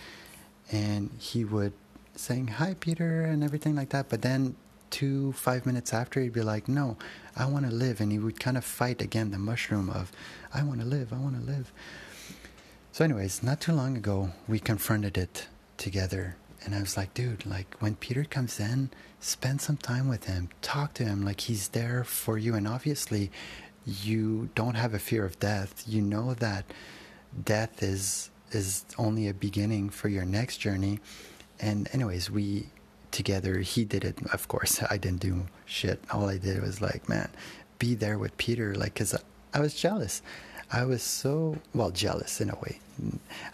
and 0.72 1.12
he 1.20 1.46
would 1.46 1.74
saying 2.15 2.47
hi 2.47 2.75
Peter 2.80 3.21
and 3.21 3.43
everything 3.43 3.75
like 3.75 3.89
that. 3.89 4.10
But 4.10 4.21
then 4.21 4.56
two, 4.89 5.34
five 5.34 5.65
minutes 5.65 5.93
after, 5.93 6.21
he'd 6.21 6.34
be 6.34 6.41
like, 6.41 6.67
No, 6.67 6.97
I 7.36 7.45
want 7.45 7.65
to 7.65 7.71
live. 7.71 7.99
And 7.99 8.12
he 8.12 8.19
would 8.19 8.39
kind 8.39 8.58
of 8.58 8.63
fight 8.63 9.01
again 9.01 9.32
the 9.32 9.38
mushroom 9.38 9.89
of, 9.89 10.12
I 10.54 10.63
want 10.63 10.80
to 10.82 10.86
live, 10.86 11.12
I 11.12 11.17
want 11.17 11.39
to 11.39 11.45
live. 11.45 11.71
So, 12.91 13.04
anyways, 13.04 13.43
not 13.43 13.60
too 13.60 13.73
long 13.73 13.97
ago, 13.97 14.32
we 14.47 14.60
confronted 14.60 15.17
it 15.17 15.47
together. 15.78 16.38
And 16.63 16.73
I 16.73 16.80
was 16.80 16.97
like, 16.97 17.13
dude, 17.13 17.45
like 17.45 17.75
when 17.80 17.95
Peter 17.95 18.23
comes 18.23 18.60
in, 18.60 18.89
spend 19.19 19.62
some 19.62 19.78
time 19.78 20.08
with 20.08 20.25
him, 20.25 20.49
talk 20.62 20.93
to 20.95 21.04
him 21.04 21.23
like 21.23 21.41
he's 21.41 21.69
there 21.69 22.04
for 22.04 22.38
you. 22.38 22.56
And 22.56 22.67
obviously, 22.67 23.32
you 23.86 24.49
don't 24.56 24.75
have 24.75 24.93
a 24.93 24.99
fear 24.99 25.25
of 25.25 25.39
death. 25.39 25.84
You 25.86 26.01
know 26.01 26.34
that 26.36 26.65
death 27.43 27.84
is 27.84 28.30
is 28.51 28.86
only 28.97 29.28
a 29.28 29.34
beginning 29.34 29.89
for 29.89 30.08
your 30.08 30.25
next 30.25 30.58
journey. 30.58 30.99
And 31.60 31.88
anyways, 31.94 32.30
we 32.30 32.68
together. 33.15 33.60
He 33.60 33.86
did 33.86 34.04
it, 34.04 34.18
of 34.34 34.48
course. 34.48 34.84
I 34.89 34.98
didn't 34.98 35.22
do 35.22 35.46
shit. 35.65 36.04
All 36.12 36.30
I 36.30 36.38
did 36.38 36.62
was 36.62 36.82
like, 36.82 37.08
man, 37.10 37.30
be 37.80 37.96
there 37.96 38.20
with 38.20 38.38
Peter, 38.38 38.76
like, 38.76 38.96
cause 38.96 39.15
I 39.54 39.60
was 39.60 39.74
jealous. 39.74 40.22
I 40.72 40.84
was 40.84 41.04
so 41.04 41.58
well 41.74 41.91
jealous 41.91 42.41
in 42.41 42.50
a 42.50 42.56
way. 42.56 42.80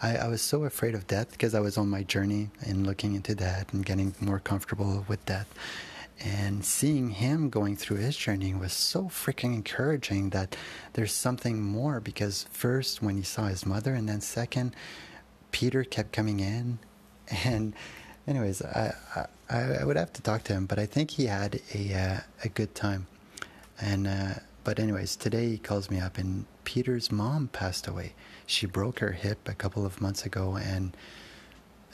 I, 0.00 0.16
I 0.16 0.28
was 0.28 0.40
so 0.40 0.64
afraid 0.64 0.94
of 0.94 1.06
death 1.06 1.30
because 1.32 1.54
I 1.54 1.60
was 1.60 1.76
on 1.76 1.88
my 1.88 2.02
journey 2.02 2.50
and 2.60 2.86
looking 2.86 3.14
into 3.14 3.34
that 3.36 3.72
and 3.72 3.84
getting 3.84 4.14
more 4.20 4.40
comfortable 4.40 5.04
with 5.08 5.24
death. 5.26 5.52
And 6.24 6.64
seeing 6.64 7.10
him 7.10 7.50
going 7.50 7.76
through 7.76 7.98
his 7.98 8.16
journey 8.16 8.54
was 8.54 8.72
so 8.72 9.04
freaking 9.04 9.54
encouraging 9.54 10.30
that 10.30 10.56
there's 10.92 11.12
something 11.12 11.60
more 11.60 12.00
because 12.00 12.46
first 12.50 13.02
when 13.02 13.16
he 13.16 13.22
saw 13.22 13.46
his 13.46 13.66
mother, 13.66 13.92
and 13.94 14.08
then 14.08 14.20
second, 14.20 14.74
Peter 15.50 15.84
kept 15.84 16.12
coming 16.12 16.40
in 16.40 16.78
and 17.44 17.74
anyways, 18.26 18.62
I, 18.62 18.94
I, 19.50 19.60
I 19.80 19.84
would 19.84 19.96
have 19.96 20.12
to 20.14 20.22
talk 20.22 20.44
to 20.44 20.52
him, 20.52 20.66
but 20.66 20.78
I 20.78 20.86
think 20.86 21.12
he 21.12 21.26
had 21.26 21.60
a 21.74 21.94
uh, 21.94 22.20
a 22.44 22.48
good 22.48 22.74
time. 22.74 23.06
And 23.80 24.06
uh, 24.06 24.34
but 24.64 24.78
anyways, 24.78 25.16
today 25.16 25.50
he 25.50 25.58
calls 25.58 25.90
me 25.90 25.98
up, 26.00 26.18
and 26.18 26.46
Peter's 26.64 27.10
mom 27.10 27.48
passed 27.48 27.88
away. 27.88 28.14
She 28.46 28.66
broke 28.66 29.00
her 29.00 29.12
hip 29.12 29.48
a 29.48 29.54
couple 29.54 29.84
of 29.86 30.00
months 30.00 30.24
ago, 30.24 30.56
and 30.56 30.96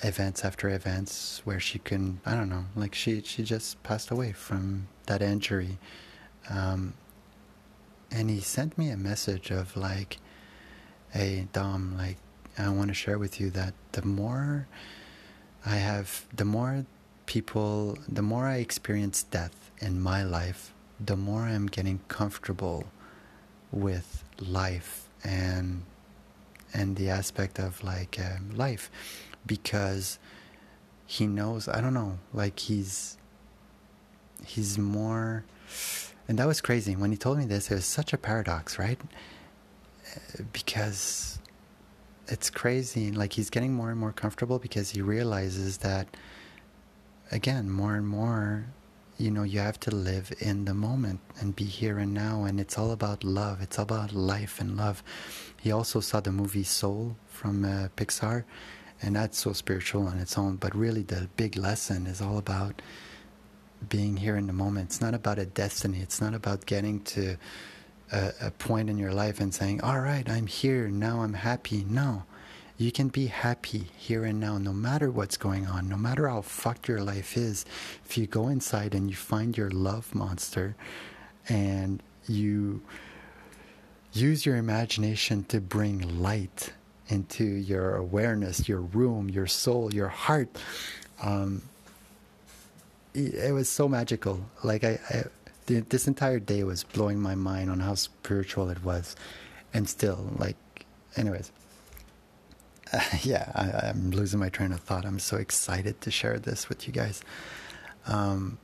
events 0.04 0.44
after 0.44 0.68
events 0.68 1.42
where 1.44 1.58
she 1.58 1.78
can 1.80 2.20
I 2.24 2.34
don't 2.34 2.48
know, 2.48 2.66
like 2.76 2.94
she 2.94 3.22
she 3.22 3.42
just 3.42 3.82
passed 3.82 4.10
away 4.10 4.32
from 4.32 4.88
that 5.06 5.22
injury. 5.22 5.78
Um, 6.50 6.94
and 8.10 8.30
he 8.30 8.40
sent 8.40 8.78
me 8.78 8.90
a 8.90 8.96
message 8.96 9.50
of 9.50 9.76
like, 9.76 10.18
"Hey 11.12 11.48
Dom, 11.52 11.96
like 11.96 12.16
I 12.58 12.68
want 12.70 12.88
to 12.88 12.94
share 12.94 13.18
with 13.18 13.40
you 13.40 13.50
that 13.50 13.74
the 13.92 14.02
more." 14.02 14.66
I 15.64 15.76
have, 15.76 16.24
the 16.34 16.44
more 16.44 16.86
people, 17.26 17.98
the 18.08 18.22
more 18.22 18.46
I 18.46 18.56
experience 18.56 19.22
death 19.22 19.70
in 19.78 20.00
my 20.00 20.22
life, 20.22 20.72
the 20.98 21.16
more 21.16 21.42
I'm 21.42 21.66
getting 21.66 22.00
comfortable 22.08 22.86
with 23.70 24.24
life 24.40 25.08
and 25.24 25.82
and 26.72 26.96
the 26.96 27.08
aspect 27.08 27.58
of 27.58 27.82
like 27.82 28.18
uh, 28.20 28.36
life 28.54 28.90
because 29.46 30.18
he 31.06 31.26
knows 31.26 31.68
I 31.68 31.80
don't 31.80 31.94
know 31.94 32.18
like 32.32 32.58
he's 32.58 33.16
he's 34.44 34.78
more 34.78 35.44
and 36.26 36.38
that 36.38 36.46
was 36.46 36.60
crazy. 36.60 36.94
When 36.94 37.10
he 37.10 37.16
told 37.16 37.38
me 37.38 37.46
this 37.46 37.70
it 37.70 37.74
was 37.74 37.86
such 37.86 38.12
a 38.12 38.18
paradox 38.18 38.78
right? 38.78 39.00
Uh, 40.14 40.42
because 40.52 41.37
it's 42.28 42.50
crazy. 42.50 43.10
Like 43.10 43.32
he's 43.32 43.50
getting 43.50 43.74
more 43.74 43.90
and 43.90 43.98
more 43.98 44.12
comfortable 44.12 44.58
because 44.58 44.90
he 44.90 45.02
realizes 45.02 45.78
that, 45.78 46.16
again, 47.30 47.70
more 47.70 47.94
and 47.96 48.06
more, 48.06 48.66
you 49.16 49.30
know, 49.30 49.42
you 49.42 49.58
have 49.58 49.80
to 49.80 49.90
live 49.94 50.32
in 50.38 50.64
the 50.64 50.74
moment 50.74 51.20
and 51.40 51.56
be 51.56 51.64
here 51.64 51.98
and 51.98 52.14
now. 52.14 52.44
And 52.44 52.60
it's 52.60 52.78
all 52.78 52.92
about 52.92 53.24
love. 53.24 53.60
It's 53.60 53.78
all 53.78 53.84
about 53.84 54.12
life 54.12 54.60
and 54.60 54.76
love. 54.76 55.02
He 55.60 55.72
also 55.72 56.00
saw 56.00 56.20
the 56.20 56.32
movie 56.32 56.62
Soul 56.62 57.16
from 57.26 57.64
uh, 57.64 57.88
Pixar, 57.96 58.44
and 59.02 59.16
that's 59.16 59.38
so 59.38 59.52
spiritual 59.52 60.06
on 60.06 60.18
its 60.18 60.38
own. 60.38 60.56
But 60.56 60.74
really, 60.76 61.02
the 61.02 61.28
big 61.36 61.56
lesson 61.56 62.06
is 62.06 62.20
all 62.20 62.38
about 62.38 62.80
being 63.88 64.16
here 64.16 64.36
in 64.36 64.46
the 64.46 64.52
moment. 64.52 64.90
It's 64.90 65.00
not 65.00 65.14
about 65.14 65.38
a 65.38 65.46
destiny. 65.46 66.00
It's 66.00 66.20
not 66.20 66.34
about 66.34 66.66
getting 66.66 67.00
to 67.04 67.36
a, 68.12 68.32
a 68.40 68.50
point 68.50 68.90
in 68.90 68.98
your 68.98 69.12
life 69.12 69.40
and 69.40 69.54
saying, 69.54 69.80
All 69.82 70.00
right, 70.00 70.28
I'm 70.28 70.46
here, 70.46 70.88
now 70.88 71.22
I'm 71.22 71.34
happy. 71.34 71.84
No. 71.88 72.24
You 72.76 72.92
can 72.92 73.08
be 73.08 73.26
happy 73.26 73.90
here 73.96 74.24
and 74.24 74.38
now, 74.38 74.56
no 74.56 74.72
matter 74.72 75.10
what's 75.10 75.36
going 75.36 75.66
on, 75.66 75.88
no 75.88 75.96
matter 75.96 76.28
how 76.28 76.42
fucked 76.42 76.86
your 76.86 77.00
life 77.00 77.36
is. 77.36 77.64
If 78.04 78.16
you 78.16 78.28
go 78.28 78.46
inside 78.46 78.94
and 78.94 79.10
you 79.10 79.16
find 79.16 79.56
your 79.56 79.70
love 79.70 80.14
monster 80.14 80.76
and 81.48 82.00
you 82.28 82.80
use 84.12 84.46
your 84.46 84.56
imagination 84.56 85.44
to 85.48 85.60
bring 85.60 86.20
light 86.20 86.72
into 87.08 87.44
your 87.44 87.96
awareness, 87.96 88.68
your 88.68 88.80
room, 88.80 89.28
your 89.28 89.48
soul, 89.48 89.92
your 89.92 90.08
heart, 90.08 90.48
um, 91.20 91.62
it 93.14 93.52
was 93.52 93.68
so 93.68 93.88
magical. 93.88 94.40
Like 94.62 94.84
I, 94.84 95.00
I 95.10 95.24
this 95.68 96.08
entire 96.08 96.38
day 96.40 96.64
was 96.64 96.84
blowing 96.84 97.20
my 97.20 97.34
mind 97.34 97.70
on 97.70 97.80
how 97.80 97.94
spiritual 97.94 98.70
it 98.70 98.82
was, 98.82 99.16
and 99.72 99.88
still, 99.88 100.32
like, 100.38 100.56
anyways. 101.16 101.52
Uh, 102.92 103.00
yeah, 103.22 103.52
I, 103.54 103.88
am 103.88 104.10
losing 104.10 104.40
my 104.40 104.48
train 104.48 104.72
of 104.72 104.80
thought. 104.80 105.04
I'm 105.04 105.18
so 105.18 105.36
excited 105.36 106.00
to 106.00 106.10
share 106.10 106.38
this 106.38 106.68
with 106.68 106.86
you 106.86 106.92
guys. 106.92 107.22
Um, 108.06 108.58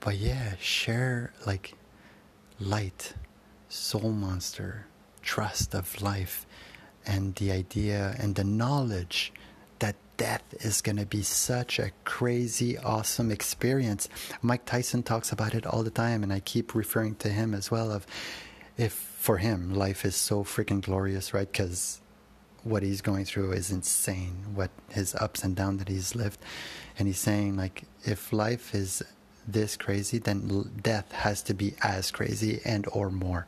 but 0.00 0.16
yeah, 0.16 0.54
share 0.60 1.32
like 1.44 1.74
light, 2.60 3.14
soul 3.68 4.12
monster, 4.12 4.86
trust 5.22 5.74
of 5.74 6.00
life, 6.00 6.46
and 7.04 7.34
the 7.36 7.50
idea 7.50 8.14
and 8.18 8.36
the 8.36 8.44
knowledge 8.44 9.32
death 10.16 10.42
is 10.60 10.80
going 10.80 10.96
to 10.96 11.06
be 11.06 11.22
such 11.22 11.78
a 11.78 11.90
crazy, 12.04 12.78
awesome 12.78 13.30
experience. 13.30 14.08
Mike 14.42 14.64
Tyson 14.64 15.02
talks 15.02 15.32
about 15.32 15.54
it 15.54 15.66
all 15.66 15.82
the 15.82 15.90
time, 15.90 16.22
and 16.22 16.32
I 16.32 16.40
keep 16.40 16.74
referring 16.74 17.16
to 17.16 17.28
him 17.28 17.54
as 17.54 17.70
well. 17.70 17.92
Of 17.92 18.06
if 18.76 18.92
for 18.92 19.38
him 19.38 19.74
life 19.74 20.04
is 20.04 20.16
so 20.16 20.44
freaking 20.44 20.82
glorious, 20.82 21.34
right? 21.34 21.50
Because 21.50 22.00
what 22.62 22.82
he's 22.82 23.00
going 23.00 23.24
through 23.24 23.52
is 23.52 23.70
insane. 23.70 24.54
What 24.54 24.70
his 24.90 25.14
ups 25.14 25.44
and 25.44 25.54
downs 25.54 25.78
that 25.78 25.88
he's 25.88 26.14
lived, 26.14 26.40
and 26.98 27.06
he's 27.06 27.18
saying 27.18 27.56
like, 27.56 27.84
if 28.04 28.32
life 28.32 28.74
is 28.74 29.02
this 29.46 29.76
crazy, 29.76 30.18
then 30.18 30.70
death 30.82 31.12
has 31.12 31.42
to 31.42 31.54
be 31.54 31.74
as 31.82 32.10
crazy 32.10 32.60
and 32.64 32.86
or 32.92 33.10
more. 33.10 33.46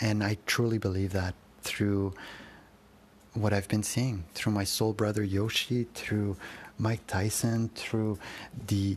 And 0.00 0.22
I 0.22 0.38
truly 0.46 0.78
believe 0.78 1.12
that 1.12 1.34
through 1.62 2.14
what 3.36 3.52
I've 3.52 3.68
been 3.68 3.82
seeing, 3.82 4.24
through 4.34 4.52
my 4.52 4.64
soul 4.64 4.92
brother 4.92 5.22
Yoshi, 5.22 5.86
through 5.94 6.36
Mike 6.78 7.06
Tyson, 7.06 7.70
through 7.74 8.18
the 8.66 8.96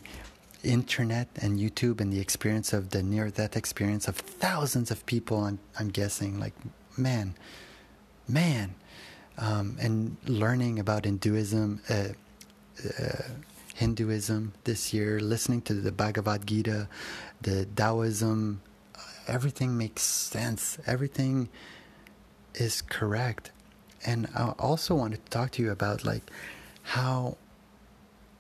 internet 0.64 1.28
and 1.42 1.60
YouTube 1.60 2.02
and 2.02 2.12
the 2.12 2.20
experience 2.20 2.74
of 2.74 2.90
the 2.90 3.02
near 3.04 3.30
death 3.30 3.56
experience 3.56 4.08
of 4.08 4.16
thousands 4.16 4.92
of 4.92 5.06
people. 5.06 5.44
I'm, 5.44 5.60
I'm 5.80 5.90
guessing, 5.90 6.40
like, 6.40 6.54
man, 6.98 7.36
man, 8.28 8.76
um, 9.38 9.78
and 9.80 10.18
learning 10.26 10.80
about 10.80 11.06
Hinduism, 11.06 11.82
uh, 11.90 12.10
uh, 13.00 13.24
Hinduism 13.76 14.54
this 14.66 14.94
year, 14.94 15.20
listening 15.20 15.62
to 15.64 15.74
the 15.74 15.92
Bhagavad 15.92 16.46
Gita, 16.46 16.90
the 17.42 17.66
Taoism, 17.76 18.62
everything 19.28 19.78
makes 19.78 20.02
sense. 20.02 20.78
Everything 20.86 21.50
is 22.56 22.82
correct. 22.82 23.52
And 24.06 24.28
I 24.36 24.50
also 24.60 24.96
wanted 24.96 25.24
to 25.26 25.32
talk 25.32 25.52
to 25.52 25.62
you 25.62 25.72
about 25.72 26.04
like 26.04 26.24
how 26.84 27.38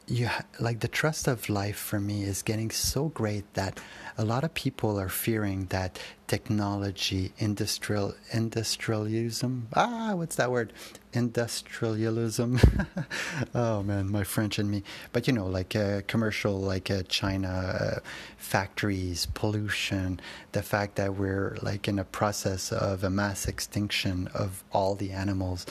you 0.09 0.29
like 0.59 0.79
the 0.79 0.87
trust 0.87 1.27
of 1.27 1.49
life 1.49 1.77
for 1.77 1.99
me 1.99 2.23
is 2.23 2.41
getting 2.41 2.71
so 2.71 3.09
great 3.09 3.53
that 3.53 3.79
a 4.17 4.25
lot 4.25 4.43
of 4.43 4.53
people 4.53 4.99
are 4.99 5.09
fearing 5.09 5.65
that 5.67 5.99
technology 6.27 7.31
industrial 7.37 8.15
industrialism 8.31 9.67
ah 9.75 10.13
what's 10.15 10.35
that 10.35 10.51
word? 10.51 10.73
Industrialism. 11.13 12.59
Oh 13.55 13.81
man 13.83 14.11
my 14.11 14.23
french 14.23 14.59
and 14.59 14.69
me. 14.69 14.83
But 15.11 15.27
you 15.27 15.33
know 15.33 15.47
like 15.47 15.75
uh, 15.75 16.01
commercial 16.07 16.59
like 16.59 16.89
uh, 16.91 17.03
china 17.07 17.49
uh, 17.49 17.99
factories 18.37 19.27
pollution 19.33 20.19
the 20.51 20.63
fact 20.63 20.95
that 20.95 21.15
we're 21.15 21.57
like 21.61 21.87
in 21.87 21.99
a 21.99 22.03
process 22.03 22.71
of 22.71 23.03
a 23.03 23.09
mass 23.09 23.47
extinction 23.47 24.27
of 24.33 24.63
all 24.71 24.95
the 24.95 25.11
animals 25.11 25.65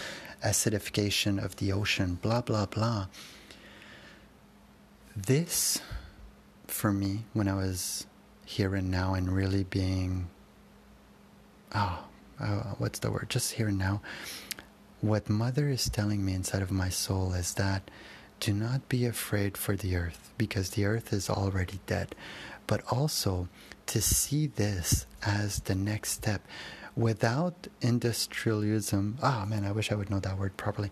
acidification 0.44 1.42
of 1.44 1.56
the 1.56 1.72
ocean 1.72 2.18
blah 2.22 2.40
blah 2.40 2.66
blah 2.66 3.06
this, 5.26 5.80
for 6.66 6.92
me, 6.92 7.24
when 7.32 7.48
I 7.48 7.54
was 7.54 8.06
here 8.44 8.74
and 8.74 8.90
now 8.90 9.14
and 9.14 9.30
really 9.30 9.64
being, 9.64 10.28
oh, 11.74 12.04
oh, 12.40 12.74
what's 12.78 13.00
the 13.00 13.10
word? 13.10 13.26
Just 13.28 13.52
here 13.52 13.68
and 13.68 13.78
now. 13.78 14.00
What 15.00 15.28
Mother 15.28 15.68
is 15.68 15.88
telling 15.88 16.24
me 16.24 16.34
inside 16.34 16.62
of 16.62 16.70
my 16.70 16.88
soul 16.88 17.32
is 17.32 17.54
that 17.54 17.90
do 18.40 18.52
not 18.52 18.88
be 18.88 19.04
afraid 19.04 19.56
for 19.56 19.76
the 19.76 19.96
earth 19.96 20.32
because 20.38 20.70
the 20.70 20.84
earth 20.84 21.12
is 21.12 21.28
already 21.28 21.80
dead. 21.86 22.14
But 22.66 22.82
also 22.90 23.48
to 23.86 24.00
see 24.00 24.46
this 24.46 25.06
as 25.24 25.60
the 25.60 25.74
next 25.74 26.10
step 26.10 26.46
without 26.96 27.68
industrialism. 27.80 29.18
Ah, 29.22 29.42
oh, 29.42 29.46
man, 29.46 29.64
I 29.64 29.72
wish 29.72 29.90
I 29.90 29.94
would 29.94 30.10
know 30.10 30.20
that 30.20 30.38
word 30.38 30.56
properly. 30.56 30.90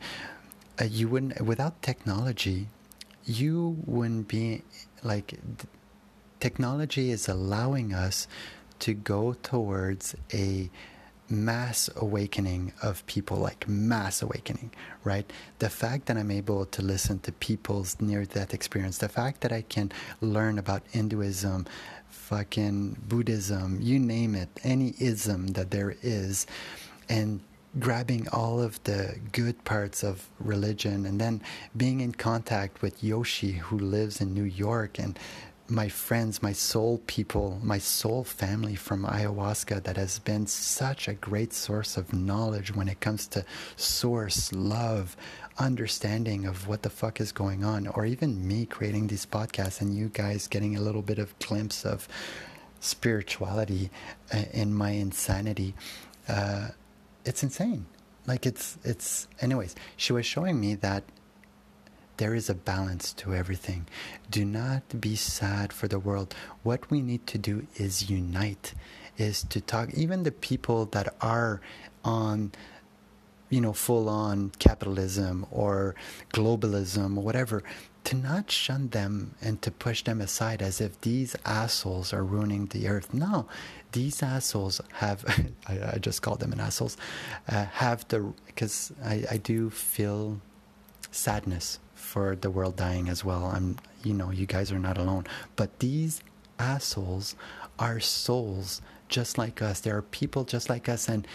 Uh, 0.80 0.84
you 0.84 1.08
wouldn't, 1.08 1.40
without 1.40 1.82
technology, 1.82 2.68
you 3.26 3.76
wouldn't 3.84 4.28
be 4.28 4.62
like 5.02 5.34
technology 6.40 7.10
is 7.10 7.28
allowing 7.28 7.92
us 7.92 8.28
to 8.78 8.94
go 8.94 9.34
towards 9.42 10.14
a 10.32 10.70
mass 11.28 11.90
awakening 11.96 12.72
of 12.82 13.04
people 13.06 13.36
like 13.36 13.66
mass 13.68 14.22
awakening 14.22 14.70
right? 15.02 15.30
The 15.58 15.68
fact 15.68 16.06
that 16.06 16.16
i'm 16.16 16.30
able 16.30 16.66
to 16.66 16.82
listen 16.82 17.18
to 17.20 17.32
people's 17.32 17.96
near 18.00 18.24
death 18.24 18.54
experience 18.54 18.98
the 18.98 19.08
fact 19.08 19.40
that 19.40 19.52
i 19.52 19.62
can 19.62 19.90
learn 20.20 20.58
about 20.58 20.82
hinduism 20.92 21.66
fucking 22.08 22.96
buddhism 23.08 23.78
you 23.80 23.98
name 23.98 24.34
it 24.36 24.48
any 24.62 24.94
ism 25.00 25.48
that 25.48 25.70
there 25.70 25.96
is 26.02 26.46
and 27.08 27.40
grabbing 27.78 28.28
all 28.28 28.60
of 28.60 28.82
the 28.84 29.18
good 29.32 29.64
parts 29.64 30.02
of 30.02 30.28
religion 30.38 31.04
and 31.04 31.20
then 31.20 31.42
being 31.76 32.00
in 32.00 32.12
contact 32.12 32.82
with 32.82 33.04
Yoshi, 33.04 33.52
who 33.52 33.78
lives 33.78 34.20
in 34.20 34.32
New 34.32 34.44
York, 34.44 34.98
and 34.98 35.18
my 35.68 35.88
friends, 35.88 36.42
my 36.42 36.52
soul 36.52 37.02
people, 37.06 37.58
my 37.62 37.78
soul 37.78 38.22
family 38.22 38.76
from 38.76 39.04
ayahuasca 39.04 39.82
that 39.82 39.96
has 39.96 40.20
been 40.20 40.46
such 40.46 41.08
a 41.08 41.14
great 41.14 41.52
source 41.52 41.96
of 41.96 42.12
knowledge 42.12 42.74
when 42.74 42.88
it 42.88 43.00
comes 43.00 43.26
to 43.26 43.44
source, 43.74 44.52
love, 44.52 45.16
understanding 45.58 46.46
of 46.46 46.68
what 46.68 46.82
the 46.82 46.90
fuck 46.90 47.20
is 47.20 47.32
going 47.32 47.64
on, 47.64 47.86
or 47.88 48.06
even 48.06 48.46
me 48.46 48.64
creating 48.64 49.08
these 49.08 49.26
podcasts 49.26 49.80
and 49.80 49.96
you 49.96 50.08
guys 50.08 50.46
getting 50.46 50.76
a 50.76 50.80
little 50.80 51.02
bit 51.02 51.18
of 51.18 51.36
glimpse 51.40 51.84
of 51.84 52.06
spirituality 52.78 53.90
uh, 54.32 54.44
in 54.52 54.72
my 54.72 54.90
insanity. 54.90 55.74
Uh, 56.28 56.68
it's 57.26 57.42
insane. 57.42 57.86
Like 58.26 58.46
it's 58.46 58.78
it's 58.82 59.28
anyways, 59.40 59.74
she 59.96 60.12
was 60.12 60.24
showing 60.24 60.58
me 60.58 60.74
that 60.76 61.04
there 62.16 62.34
is 62.34 62.48
a 62.48 62.54
balance 62.54 63.12
to 63.14 63.34
everything. 63.34 63.86
Do 64.30 64.44
not 64.44 65.00
be 65.00 65.16
sad 65.16 65.72
for 65.72 65.86
the 65.86 65.98
world. 65.98 66.34
What 66.62 66.90
we 66.90 67.02
need 67.02 67.26
to 67.28 67.38
do 67.38 67.66
is 67.76 68.08
unite, 68.08 68.74
is 69.18 69.42
to 69.44 69.60
talk 69.60 69.92
even 69.94 70.22
the 70.22 70.32
people 70.32 70.86
that 70.86 71.14
are 71.20 71.60
on 72.04 72.52
you 73.48 73.60
know 73.60 73.72
full 73.72 74.08
on 74.08 74.50
capitalism 74.58 75.46
or 75.50 75.94
globalism 76.32 77.16
or 77.16 77.20
whatever 77.20 77.62
to 78.04 78.16
not 78.16 78.50
shun 78.50 78.88
them 78.90 79.34
and 79.42 79.60
to 79.62 79.70
push 79.70 80.04
them 80.04 80.20
aside 80.20 80.62
as 80.62 80.80
if 80.80 81.00
these 81.00 81.34
assholes 81.44 82.12
are 82.12 82.22
ruining 82.22 82.66
the 82.66 82.86
earth. 82.86 83.12
No, 83.12 83.48
these 83.96 84.22
assholes 84.22 84.78
have, 84.92 85.24
I, 85.66 85.94
I, 85.94 85.98
just 85.98 86.20
called 86.20 86.40
them 86.40 86.52
an 86.52 86.61
assholes, 86.61 86.98
uh, 87.48 87.64
have 87.64 88.06
the, 88.09 88.20
because 88.44 88.92
I, 89.02 89.24
I 89.30 89.37
do 89.38 89.70
feel 89.70 90.38
sadness 91.11 91.78
for 91.94 92.37
the 92.37 92.50
world 92.50 92.76
dying 92.76 93.09
as 93.09 93.24
well. 93.24 93.46
I'm, 93.46 93.78
you 94.04 94.12
know, 94.12 94.30
you 94.30 94.44
guys 94.44 94.70
are 94.70 94.78
not 94.78 94.98
alone. 94.98 95.24
But 95.56 95.78
these 95.78 96.20
assholes 96.59 97.37
are 97.78 97.98
souls 97.98 98.82
just 99.09 99.38
like 99.38 99.62
us. 99.62 99.80
There 99.80 99.96
are 99.96 100.02
people 100.02 100.44
just 100.44 100.68
like 100.68 100.90
us. 100.90 101.09
And 101.09 101.26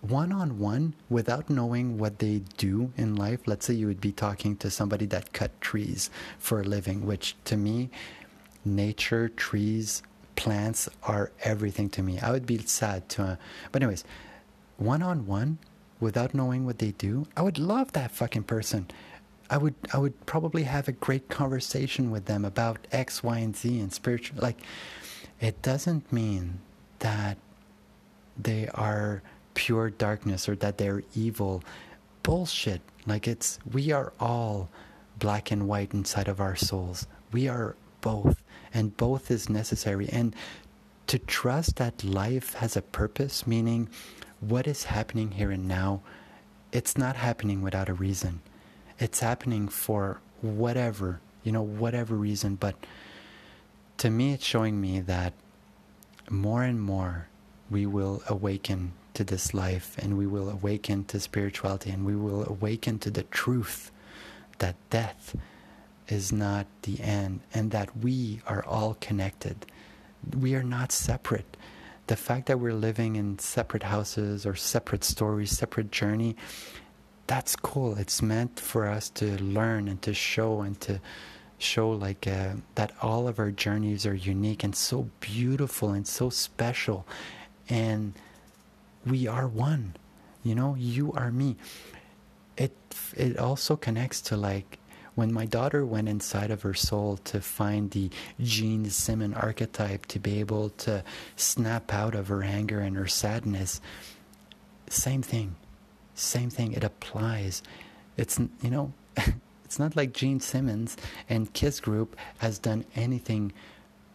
one 0.00 0.32
on 0.32 0.58
one 0.58 0.94
without 1.08 1.48
knowing 1.48 1.96
what 1.96 2.18
they 2.18 2.42
do 2.56 2.92
in 2.96 3.14
life. 3.14 3.40
Let's 3.46 3.66
say 3.66 3.74
you 3.74 3.86
would 3.86 4.00
be 4.00 4.12
talking 4.12 4.56
to 4.56 4.70
somebody 4.70 5.06
that 5.06 5.32
cut 5.32 5.60
trees 5.60 6.10
for 6.38 6.60
a 6.60 6.64
living, 6.64 7.06
which 7.06 7.36
to 7.44 7.56
me, 7.56 7.90
nature, 8.64 9.28
trees, 9.28 10.02
plants 10.42 10.88
are 11.02 11.30
everything 11.42 11.88
to 11.90 12.02
me. 12.02 12.18
I 12.18 12.30
would 12.30 12.46
be 12.46 12.58
sad 12.58 13.08
to, 13.10 13.22
uh, 13.22 13.36
but 13.72 13.82
anyways, 13.82 14.04
one 14.78 15.02
on 15.02 15.26
one 15.26 15.58
without 16.00 16.34
knowing 16.34 16.64
what 16.64 16.78
they 16.78 16.92
do, 16.92 17.26
I 17.36 17.42
would 17.42 17.58
love 17.58 17.92
that 17.92 18.10
fucking 18.10 18.44
person. 18.44 18.88
I 19.50 19.58
would 19.58 19.74
I 19.92 19.98
would 19.98 20.16
probably 20.24 20.62
have 20.62 20.88
a 20.88 20.92
great 20.92 21.28
conversation 21.28 22.10
with 22.10 22.24
them 22.24 22.44
about 22.44 22.86
X, 22.90 23.22
Y, 23.22 23.38
and 23.38 23.54
Z 23.54 23.80
and 23.80 23.92
spiritual. 23.92 24.38
Like, 24.40 24.58
it 25.40 25.60
doesn't 25.60 26.10
mean 26.12 26.60
that 27.00 27.36
they 28.38 28.68
are 28.68 29.22
pure 29.54 29.90
darkness 29.90 30.48
or 30.48 30.56
that 30.56 30.78
they're 30.78 31.02
evil. 31.14 31.62
Bullshit. 32.22 32.80
Like 33.06 33.26
it's, 33.28 33.58
we 33.70 33.92
are 33.92 34.12
all 34.18 34.68
black 35.18 35.50
and 35.50 35.68
white 35.68 35.92
inside 35.92 36.28
of 36.28 36.40
our 36.40 36.56
souls. 36.56 37.06
We 37.32 37.48
are 37.48 37.76
both, 38.00 38.42
and 38.72 38.96
both 38.96 39.30
is 39.30 39.48
necessary. 39.48 40.08
And 40.08 40.34
to 41.06 41.18
trust 41.18 41.76
that 41.76 42.04
life 42.04 42.54
has 42.54 42.76
a 42.76 42.82
purpose, 42.82 43.46
meaning 43.46 43.88
what 44.40 44.66
is 44.66 44.84
happening 44.84 45.32
here 45.32 45.50
and 45.50 45.66
now, 45.66 46.02
it's 46.72 46.96
not 46.96 47.16
happening 47.16 47.62
without 47.62 47.88
a 47.88 47.94
reason. 47.94 48.40
It's 48.98 49.20
happening 49.20 49.68
for 49.68 50.20
whatever, 50.40 51.20
you 51.42 51.52
know, 51.52 51.62
whatever 51.62 52.14
reason, 52.14 52.54
but 52.54 52.76
to 53.98 54.10
me, 54.10 54.32
it's 54.32 54.44
showing 54.44 54.80
me 54.80 55.00
that 55.00 55.34
more 56.30 56.62
and 56.62 56.80
more 56.80 57.28
we 57.70 57.86
will 57.86 58.22
awaken 58.28 58.92
to 59.14 59.24
this 59.24 59.52
life 59.52 59.96
and 59.98 60.16
we 60.16 60.26
will 60.26 60.48
awaken 60.48 61.04
to 61.04 61.20
spirituality 61.20 61.90
and 61.90 62.06
we 62.06 62.16
will 62.16 62.48
awaken 62.48 62.98
to 62.98 63.10
the 63.10 63.24
truth 63.24 63.90
that 64.58 64.76
death 64.90 65.34
is 66.10 66.32
not 66.32 66.66
the 66.82 67.00
end 67.00 67.40
and 67.54 67.70
that 67.70 67.96
we 67.96 68.40
are 68.46 68.64
all 68.64 68.96
connected. 69.00 69.66
We 70.38 70.54
are 70.54 70.62
not 70.62 70.92
separate. 70.92 71.56
The 72.06 72.16
fact 72.16 72.46
that 72.46 72.58
we're 72.58 72.74
living 72.74 73.16
in 73.16 73.38
separate 73.38 73.84
houses 73.84 74.44
or 74.44 74.54
separate 74.56 75.04
stories, 75.04 75.52
separate 75.52 75.90
journey, 75.92 76.36
that's 77.26 77.54
cool. 77.54 77.96
It's 77.96 78.20
meant 78.20 78.58
for 78.58 78.88
us 78.88 79.08
to 79.10 79.40
learn 79.42 79.86
and 79.86 80.02
to 80.02 80.12
show 80.12 80.62
and 80.62 80.80
to 80.80 81.00
show 81.58 81.90
like 81.90 82.26
uh, 82.26 82.54
that 82.74 82.92
all 83.02 83.28
of 83.28 83.38
our 83.38 83.50
journeys 83.50 84.06
are 84.06 84.14
unique 84.14 84.64
and 84.64 84.74
so 84.74 85.10
beautiful 85.20 85.90
and 85.90 86.06
so 86.06 86.30
special 86.30 87.06
and 87.68 88.14
we 89.06 89.26
are 89.26 89.46
one 89.46 89.94
you 90.42 90.54
know 90.54 90.74
you 90.78 91.12
are 91.12 91.30
me 91.30 91.56
it 92.56 92.72
it 93.16 93.38
also 93.38 93.76
connects 93.76 94.20
to 94.20 94.36
like 94.36 94.78
when 95.14 95.32
my 95.32 95.44
daughter 95.44 95.84
went 95.84 96.08
inside 96.08 96.50
of 96.50 96.62
her 96.62 96.74
soul 96.74 97.16
to 97.18 97.40
find 97.40 97.90
the 97.90 98.10
Gene 98.40 98.88
Simmons 98.90 99.36
archetype 99.36 100.06
to 100.06 100.18
be 100.18 100.40
able 100.40 100.70
to 100.70 101.02
snap 101.36 101.92
out 101.92 102.14
of 102.14 102.28
her 102.28 102.42
anger 102.42 102.80
and 102.80 102.96
her 102.96 103.08
sadness 103.08 103.80
same 104.90 105.22
thing. 105.22 105.56
Same 106.14 106.50
thing. 106.50 106.72
It 106.72 106.84
applies. 106.84 107.62
It's 108.16 108.38
you 108.38 108.70
know 108.70 108.92
It's 109.64 109.78
not 109.78 109.94
like 109.94 110.12
Gene 110.12 110.40
Simmons 110.40 110.96
and 111.28 111.52
Kiss 111.52 111.78
Group 111.78 112.16
has 112.38 112.58
done 112.58 112.84
anything 112.96 113.52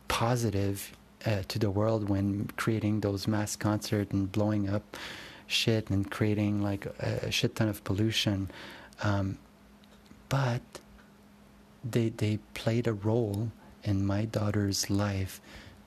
positive 0.10 0.92
uh, 1.26 1.44
to 1.48 1.58
the 1.58 1.72
world 1.72 2.10
when 2.10 2.50
creating 2.58 3.00
those 3.00 3.26
mass 3.26 3.56
concerts 3.56 4.12
and 4.12 4.30
blowing 4.30 4.68
up 4.68 4.98
shit 5.48 5.90
and 5.90 6.12
creating 6.12 6.62
like 6.62 6.86
a, 7.00 7.32
shit 7.32 7.56
ton 7.56 7.70
of 7.70 7.86
pollution. 7.86 8.52
Um, 9.02 9.38
but 10.28 10.62
they 11.90 12.10
they 12.10 12.40
played 12.54 12.88
a 12.88 12.94
role 12.94 13.52
in 13.84 14.06
my 14.06 14.26
daughter's 14.26 14.90
life 14.90 15.40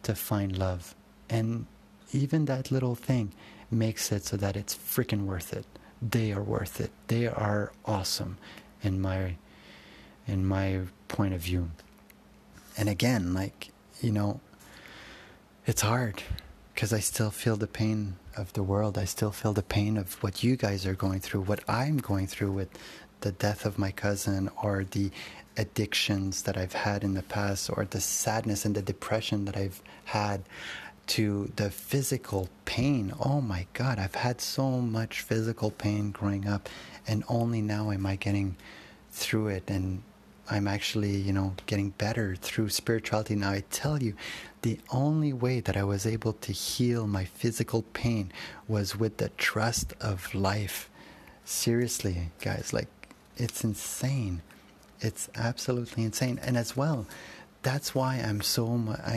to 0.04 0.14
find 0.14 0.56
love, 0.56 0.94
and 1.28 1.66
even 2.12 2.44
that 2.46 2.70
little 2.70 2.94
thing 2.94 3.32
makes 3.70 4.10
it 4.12 4.24
so 4.24 4.36
that 4.36 4.56
it's 4.56 4.74
freaking 4.74 5.24
worth 5.26 5.52
it. 5.52 5.66
They 6.00 6.32
are 6.32 6.42
worth 6.42 6.80
it. 6.80 6.90
They 7.08 7.26
are 7.26 7.72
awesome 7.84 8.38
in 8.82 9.00
my 9.00 9.36
in 10.26 10.46
my 10.46 10.82
point 11.08 11.34
of 11.34 11.40
view. 11.40 11.70
And 12.76 12.88
again, 12.88 13.34
like, 13.34 13.70
you 14.00 14.12
know, 14.12 14.40
it's 15.66 15.82
hard 15.82 16.22
because 16.74 16.92
I 16.92 17.00
still 17.00 17.30
feel 17.30 17.56
the 17.56 17.66
pain 17.66 18.16
of 18.36 18.52
the 18.52 18.62
world. 18.62 18.96
I 18.96 19.04
still 19.04 19.32
feel 19.32 19.52
the 19.52 19.62
pain 19.62 19.96
of 19.96 20.22
what 20.22 20.44
you 20.44 20.54
guys 20.54 20.86
are 20.86 20.94
going 20.94 21.20
through, 21.20 21.40
what 21.40 21.60
I'm 21.68 21.96
going 21.98 22.28
through 22.28 22.52
with 22.52 22.68
the 23.20 23.32
death 23.32 23.64
of 23.64 23.78
my 23.78 23.90
cousin 23.90 24.50
or 24.62 24.84
the 24.84 25.10
addictions 25.56 26.42
that 26.42 26.56
I've 26.56 26.72
had 26.72 27.02
in 27.02 27.14
the 27.14 27.22
past 27.22 27.70
or 27.70 27.84
the 27.84 28.00
sadness 28.00 28.64
and 28.64 28.74
the 28.74 28.82
depression 28.82 29.44
that 29.46 29.56
I've 29.56 29.82
had 30.04 30.42
to 31.08 31.50
the 31.56 31.70
physical 31.70 32.48
pain. 32.64 33.12
Oh 33.18 33.40
my 33.40 33.66
God, 33.72 33.98
I've 33.98 34.14
had 34.14 34.40
so 34.40 34.80
much 34.80 35.22
physical 35.22 35.70
pain 35.70 36.10
growing 36.10 36.46
up, 36.46 36.68
and 37.06 37.24
only 37.28 37.62
now 37.62 37.90
am 37.90 38.06
I 38.06 38.16
getting 38.16 38.56
through 39.10 39.48
it 39.48 39.64
and 39.68 40.02
I'm 40.50 40.66
actually, 40.66 41.14
you 41.14 41.32
know, 41.32 41.54
getting 41.66 41.90
better 41.90 42.34
through 42.34 42.70
spirituality. 42.70 43.34
Now, 43.34 43.50
I 43.50 43.64
tell 43.70 44.02
you, 44.02 44.14
the 44.62 44.80
only 44.90 45.32
way 45.32 45.60
that 45.60 45.76
I 45.76 45.84
was 45.84 46.06
able 46.06 46.32
to 46.34 46.52
heal 46.52 47.06
my 47.06 47.24
physical 47.26 47.82
pain 47.92 48.32
was 48.66 48.96
with 48.96 49.18
the 49.18 49.28
trust 49.30 49.92
of 50.00 50.34
life. 50.34 50.88
Seriously, 51.44 52.30
guys, 52.40 52.72
like, 52.72 52.88
it's 53.38 53.64
insane. 53.64 54.42
It's 55.00 55.28
absolutely 55.34 56.04
insane. 56.04 56.38
And 56.42 56.56
as 56.56 56.76
well, 56.76 57.06
that's 57.62 57.94
why 57.94 58.16
I'm 58.16 58.40
so 58.40 58.66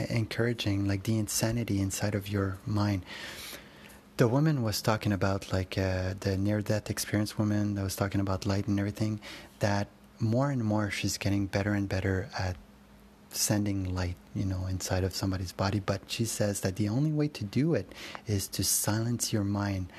encouraging, 0.08 0.86
like, 0.86 1.02
the 1.02 1.18
insanity 1.18 1.80
inside 1.80 2.14
of 2.14 2.28
your 2.28 2.58
mind. 2.66 3.04
The 4.16 4.28
woman 4.28 4.62
was 4.62 4.82
talking 4.82 5.12
about, 5.12 5.52
like, 5.52 5.76
uh, 5.76 6.14
the 6.20 6.36
near 6.36 6.60
death 6.60 6.90
experience 6.90 7.38
woman 7.38 7.74
that 7.74 7.82
was 7.82 7.96
talking 7.96 8.20
about 8.20 8.46
light 8.46 8.68
and 8.68 8.78
everything, 8.78 9.20
that 9.58 9.88
more 10.18 10.50
and 10.50 10.64
more 10.64 10.90
she's 10.90 11.18
getting 11.18 11.46
better 11.46 11.72
and 11.72 11.88
better 11.88 12.28
at 12.38 12.56
sending 13.30 13.94
light, 13.94 14.16
you 14.34 14.44
know, 14.44 14.66
inside 14.66 15.04
of 15.04 15.14
somebody's 15.14 15.52
body. 15.52 15.80
But 15.80 16.02
she 16.06 16.24
says 16.24 16.60
that 16.60 16.76
the 16.76 16.88
only 16.88 17.10
way 17.10 17.28
to 17.28 17.44
do 17.44 17.74
it 17.74 17.92
is 18.26 18.46
to 18.48 18.62
silence 18.62 19.32
your 19.32 19.44
mind 19.44 19.92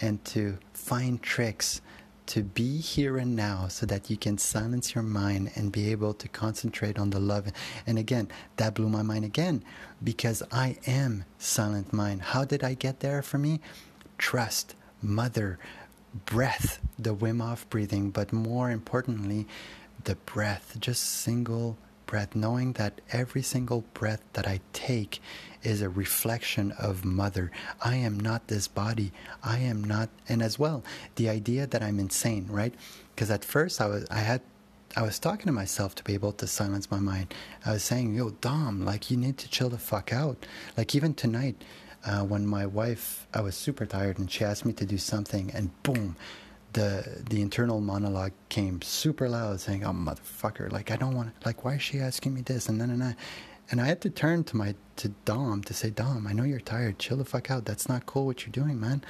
and 0.00 0.24
to 0.26 0.58
find 0.72 1.20
tricks 1.22 1.80
to 2.26 2.42
be 2.42 2.78
here 2.78 3.18
and 3.18 3.36
now 3.36 3.68
so 3.68 3.86
that 3.86 4.10
you 4.10 4.16
can 4.16 4.38
silence 4.38 4.94
your 4.94 5.04
mind 5.04 5.50
and 5.54 5.72
be 5.72 5.90
able 5.90 6.14
to 6.14 6.28
concentrate 6.28 6.98
on 6.98 7.10
the 7.10 7.20
love. 7.20 7.52
And 7.86 7.98
again, 7.98 8.28
that 8.56 8.74
blew 8.74 8.88
my 8.88 9.02
mind 9.02 9.24
again 9.24 9.64
because 10.02 10.42
I 10.50 10.78
am 10.86 11.24
silent 11.38 11.92
mind. 11.92 12.22
How 12.22 12.44
did 12.44 12.64
I 12.64 12.74
get 12.74 13.00
there 13.00 13.22
for 13.22 13.38
me? 13.38 13.60
Trust, 14.18 14.74
mother, 15.02 15.58
breath, 16.24 16.80
the 16.98 17.14
Wim 17.14 17.40
Hof 17.40 17.68
breathing, 17.70 18.10
but 18.10 18.32
more 18.32 18.70
importantly, 18.70 19.46
the 20.04 20.16
breath, 20.16 20.76
just 20.80 21.02
single 21.02 21.76
breath, 22.06 22.34
knowing 22.34 22.72
that 22.74 23.00
every 23.12 23.42
single 23.42 23.84
breath 23.92 24.22
that 24.32 24.46
I 24.46 24.60
take 24.72 25.20
is 25.66 25.82
a 25.82 25.88
reflection 25.88 26.72
of 26.72 27.04
Mother. 27.04 27.50
I 27.84 27.96
am 27.96 28.18
not 28.20 28.46
this 28.46 28.68
body. 28.68 29.12
I 29.42 29.58
am 29.58 29.82
not, 29.82 30.08
and 30.28 30.40
as 30.40 30.58
well, 30.58 30.84
the 31.16 31.28
idea 31.28 31.66
that 31.66 31.82
I'm 31.82 31.98
insane, 31.98 32.46
right? 32.48 32.72
Because 33.14 33.30
at 33.30 33.44
first 33.44 33.80
I 33.80 33.86
was, 33.86 34.06
I 34.10 34.20
had 34.20 34.40
I 34.96 35.02
was 35.02 35.18
talking 35.18 35.46
to 35.46 35.52
myself 35.52 35.94
to 35.96 36.04
be 36.04 36.14
able 36.14 36.32
to 36.32 36.46
silence 36.46 36.90
my 36.90 37.00
mind. 37.00 37.34
I 37.66 37.72
was 37.72 37.82
saying, 37.82 38.14
yo, 38.14 38.30
Dom, 38.30 38.84
like, 38.84 39.10
you 39.10 39.16
need 39.18 39.36
to 39.38 39.48
chill 39.48 39.68
the 39.68 39.76
fuck 39.76 40.10
out. 40.10 40.46
Like, 40.74 40.94
even 40.94 41.12
tonight, 41.12 41.56
uh, 42.06 42.22
when 42.22 42.46
my 42.46 42.64
wife, 42.64 43.26
I 43.34 43.42
was 43.42 43.56
super 43.56 43.84
tired 43.84 44.18
and 44.18 44.30
she 44.30 44.44
asked 44.44 44.64
me 44.64 44.72
to 44.74 44.86
do 44.86 44.96
something, 44.96 45.50
and 45.52 45.70
boom, 45.82 46.16
the 46.72 47.22
the 47.30 47.40
internal 47.42 47.80
monologue 47.80 48.32
came 48.48 48.82
super 48.82 49.28
loud, 49.28 49.60
saying, 49.60 49.84
"Oh 49.84 49.92
motherfucker! 49.92 50.70
Like 50.70 50.90
I 50.90 50.96
don't 50.96 51.16
want 51.16 51.32
like 51.44 51.64
why 51.64 51.74
is 51.74 51.82
she 51.82 51.98
asking 52.00 52.34
me 52.34 52.42
this?" 52.42 52.68
And 52.68 52.80
then 52.80 52.90
and 52.90 53.02
I, 53.02 53.16
and 53.70 53.80
I 53.80 53.86
had 53.86 54.00
to 54.02 54.10
turn 54.10 54.44
to 54.44 54.56
my 54.56 54.74
to 54.96 55.08
Dom 55.24 55.62
to 55.64 55.74
say, 55.74 55.90
"Dom, 55.90 56.26
I 56.26 56.32
know 56.32 56.44
you're 56.44 56.60
tired. 56.60 56.98
Chill 56.98 57.18
the 57.18 57.24
fuck 57.24 57.50
out. 57.50 57.64
That's 57.64 57.88
not 57.88 58.06
cool 58.06 58.26
what 58.26 58.42
you're 58.42 58.52
doing, 58.52 58.80
man." 58.80 59.02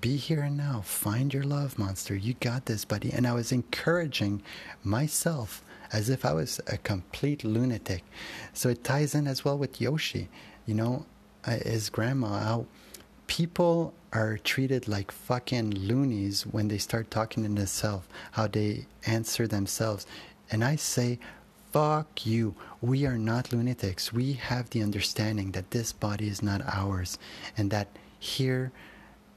Be 0.00 0.16
here 0.16 0.40
and 0.40 0.56
now. 0.56 0.80
Find 0.80 1.34
your 1.34 1.42
love 1.42 1.78
monster. 1.78 2.16
You 2.16 2.34
got 2.40 2.64
this, 2.64 2.86
buddy. 2.86 3.12
And 3.12 3.26
I 3.26 3.34
was 3.34 3.52
encouraging 3.52 4.42
myself 4.82 5.62
as 5.92 6.08
if 6.08 6.24
I 6.24 6.32
was 6.32 6.58
a 6.66 6.78
complete 6.78 7.44
lunatic. 7.44 8.02
So 8.54 8.70
it 8.70 8.82
ties 8.82 9.14
in 9.14 9.26
as 9.26 9.44
well 9.44 9.58
with 9.58 9.80
Yoshi. 9.80 10.30
You 10.64 10.74
know, 10.74 11.06
his 11.44 11.90
grandma, 11.90 12.38
how 12.40 12.66
people 13.26 13.92
are 14.12 14.38
treated 14.38 14.88
like 14.88 15.12
fucking 15.12 15.70
loonies 15.70 16.46
when 16.46 16.68
they 16.68 16.78
start 16.78 17.10
talking 17.10 17.42
to 17.42 17.48
themselves, 17.48 18.08
how 18.32 18.46
they 18.46 18.86
answer 19.06 19.46
themselves. 19.46 20.06
And 20.50 20.64
I 20.64 20.76
say, 20.76 21.18
fuck 21.72 22.26
you. 22.26 22.54
We 22.80 23.06
are 23.06 23.18
not 23.18 23.52
lunatics. 23.52 24.12
We 24.12 24.34
have 24.34 24.70
the 24.70 24.82
understanding 24.82 25.52
that 25.52 25.70
this 25.70 25.92
body 25.92 26.28
is 26.28 26.42
not 26.42 26.62
ours 26.66 27.18
and 27.56 27.70
that 27.70 27.88
here, 28.18 28.72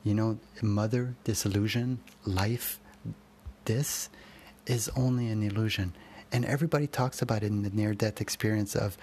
you 0.04 0.14
know, 0.14 0.38
mother, 0.62 1.16
disillusion, 1.24 2.00
life, 2.26 2.80
this 3.66 4.10
is 4.66 4.90
only 4.96 5.28
an 5.30 5.44
illusion. 5.44 5.94
And 6.32 6.46
everybody 6.46 6.88
talks 6.88 7.22
about 7.22 7.44
it 7.44 7.48
in 7.48 7.62
the 7.62 7.70
near 7.70 7.94
death 7.94 8.20
experience 8.20 8.76
of 8.76 8.98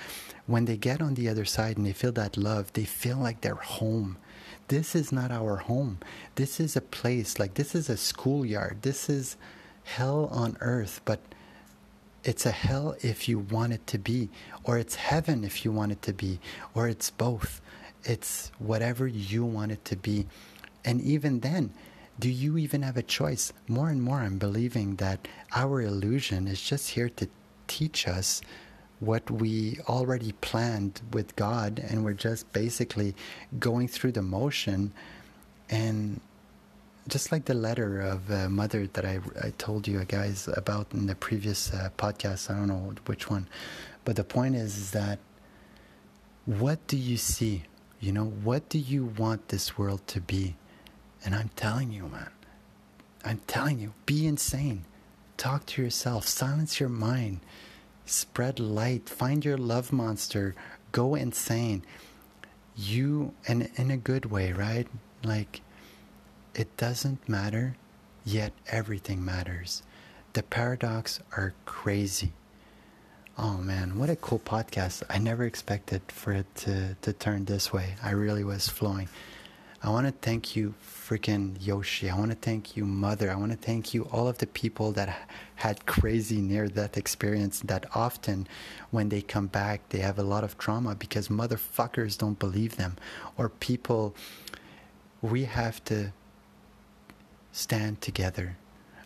when 0.47 0.65
they 0.65 0.77
get 0.77 1.01
on 1.01 1.15
the 1.15 1.29
other 1.29 1.45
side 1.45 1.77
and 1.77 1.87
they 1.87 1.93
feel 1.93 2.13
that 2.13 2.37
love, 2.37 2.73
they 2.73 2.85
feel 2.85 3.19
like 3.19 3.41
they're 3.41 3.55
home. 3.55 4.17
This 4.67 4.95
is 4.97 5.13
not 5.13 5.31
our 5.31 5.57
home. 5.57 5.99
This 6.35 6.59
is 6.59 6.77
a 6.77 6.81
place, 6.81 7.39
like 7.39 7.55
this 7.55 7.75
is 7.75 7.89
a 7.89 7.97
schoolyard. 7.97 8.83
This 8.83 9.09
is 9.09 9.37
hell 9.85 10.29
on 10.33 10.57
earth, 10.61 11.01
but 11.05 11.21
it's 12.25 12.47
a 12.47 12.51
hell 12.51 12.97
if 13.01 13.29
you 13.29 13.39
want 13.39 13.73
it 13.73 13.87
to 13.89 13.99
be, 13.99 14.29
or 14.65 14.79
it's 14.79 14.95
heaven 14.95 15.45
if 15.45 15.65
you 15.65 15.73
want 15.73 15.93
it 15.93 16.03
to 16.03 16.13
be, 16.13 16.39
or 16.75 16.89
it's 16.89 17.11
both. 17.11 17.61
It's 18.05 18.51
whatever 18.59 19.07
you 19.07 19.45
want 19.45 19.73
it 19.73 19.85
to 19.87 19.97
be. 19.97 20.27
And 20.85 21.01
even 21.01 21.41
then, 21.41 21.73
do 22.19 22.31
you 22.31 22.59
even 22.59 22.83
have 22.83 22.97
a 22.97 23.03
choice? 23.03 23.53
More 23.69 23.89
and 23.89 24.03
more, 24.03 24.19
I'm 24.19 24.39
believing 24.39 24.97
that 24.97 25.27
our 25.55 25.81
illusion 25.81 26.47
is 26.47 26.61
just 26.61 26.91
here 26.91 27.09
to 27.09 27.29
teach 27.67 28.07
us 28.07 28.43
what 28.99 29.31
we 29.31 29.79
already 29.89 30.33
planned 30.33 31.01
with 31.13 31.35
God, 31.37 31.79
and 31.79 32.05
we're 32.05 32.13
just 32.13 32.53
basically 32.53 33.15
going 33.59 33.89
through 33.89 34.13
the 34.13 34.23
motion. 34.23 34.93
And 35.71 36.21
just 37.09 37.33
like 37.33 37.47
the 37.47 37.55
letter 37.55 38.01
of 38.01 38.31
uh, 38.31 38.49
mother 38.49 38.87
that 38.87 39.05
I, 39.05 39.21
I 39.43 39.51
told 39.59 39.89
you 39.89 40.05
guys 40.05 40.49
about 40.57 40.93
in 40.93 41.07
the 41.07 41.15
previous 41.15 41.73
uh, 41.73 41.91
podcast, 41.97 42.51
I 42.51 42.55
don't 42.55 42.69
know 42.69 42.95
which 43.07 43.31
one, 43.31 43.49
but 44.05 44.17
the 44.17 44.25
point 44.25 44.55
is, 44.55 44.77
is 44.77 44.91
that 44.93 45.19
what 46.47 46.87
do 46.87 46.97
you 46.97 47.17
see? 47.17 47.65
You 48.01 48.13
know, 48.13 48.25
what 48.25 48.69
do 48.69 48.79
you 48.79 49.05
want 49.05 49.49
this 49.49 49.77
world 49.77 50.07
to 50.09 50.21
be? 50.21 50.57
And 51.25 51.35
I'm 51.35 51.51
telling 51.55 51.93
you, 51.93 52.09
man, 52.09 52.31
I'm 53.25 53.41
telling 53.47 53.79
you, 53.79 53.93
be 54.07 54.27
insane. 54.27 54.85
Talk 55.37 55.67
to 55.67 55.83
yourself, 55.83 56.27
silence 56.27 56.81
your 56.81 56.89
mind, 56.89 57.41
spread 58.07 58.59
light, 58.59 59.09
find 59.09 59.45
your 59.45 59.59
love 59.59 59.93
monster, 59.93 60.55
go 60.93 61.15
insane. 61.15 61.85
You, 62.75 63.35
and 63.47 63.71
in 63.77 63.91
a 63.91 63.97
good 63.97 64.27
way, 64.27 64.53
right? 64.53 64.87
Like, 65.23 65.61
it 66.55 66.77
doesn't 66.77 67.29
matter, 67.29 67.77
yet 68.25 68.53
everything 68.69 69.25
matters. 69.25 69.83
The 70.33 70.43
paradox 70.43 71.21
are 71.37 71.55
crazy. 71.65 72.33
Oh 73.39 73.57
man, 73.57 73.99
what 73.99 74.11
a 74.11 74.17
cool 74.17 74.39
podcast. 74.39 75.03
I 75.09 75.19
never 75.19 75.45
expected 75.45 76.03
for 76.09 76.33
it 76.33 76.55
to, 76.57 76.97
to 77.03 77.13
turn 77.13 77.47
this 77.47 77.73
way. 77.73 77.95
I 78.03 78.11
really 78.11 78.45
was 78.45 78.69
flowing. 78.69 79.09
I 79.83 79.89
want 79.89 80.07
to 80.07 80.13
thank 80.13 80.55
you, 80.57 80.75
freaking 80.85 81.57
Yoshi. 81.59 82.11
I 82.11 82.19
want 82.19 82.33
to 82.33 82.37
thank 82.37 82.77
you, 82.77 82.85
Mother. 82.85 83.31
I 83.31 83.35
want 83.37 83.53
to 83.53 83.57
thank 83.57 83.95
you, 83.95 84.03
all 84.13 84.29
of 84.29 84.37
the 84.37 84.47
people 84.47 84.93
that 84.93 85.27
had 85.55 85.87
crazy 85.87 86.43
near 86.43 86.69
death 86.69 86.99
experience 86.99 87.61
that 87.61 87.87
often 87.95 88.47
when 88.91 89.09
they 89.09 89.23
come 89.23 89.47
back, 89.47 89.89
they 89.89 90.01
have 90.01 90.19
a 90.19 90.23
lot 90.23 90.45
of 90.45 90.59
trauma 90.59 90.95
because 90.95 91.29
motherfuckers 91.29 92.19
don't 92.19 92.39
believe 92.39 92.77
them. 92.77 92.97
Or 93.39 93.49
people, 93.49 94.15
we 95.23 95.45
have 95.45 95.83
to 95.85 96.13
stand 97.53 98.01
together. 98.01 98.57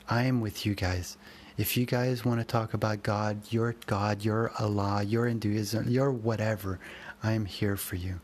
I 0.09 0.25
am 0.25 0.41
with 0.41 0.67
you 0.67 0.75
guys. 0.75 1.17
If 1.57 1.77
you 1.77 1.87
guys 1.87 2.25
want 2.25 2.41
to 2.41 2.45
talk 2.45 2.75
about 2.75 3.03
God, 3.03 3.41
your 3.51 3.77
God, 3.87 4.25
your 4.25 4.53
Allah, 4.59 5.03
your 5.03 5.27
Hinduism, 5.27 5.89
your 5.89 6.11
whatever, 6.11 6.81
I 7.23 7.33
am 7.33 7.47
here 7.47 7.77
for 7.77 7.97
you 7.97 8.21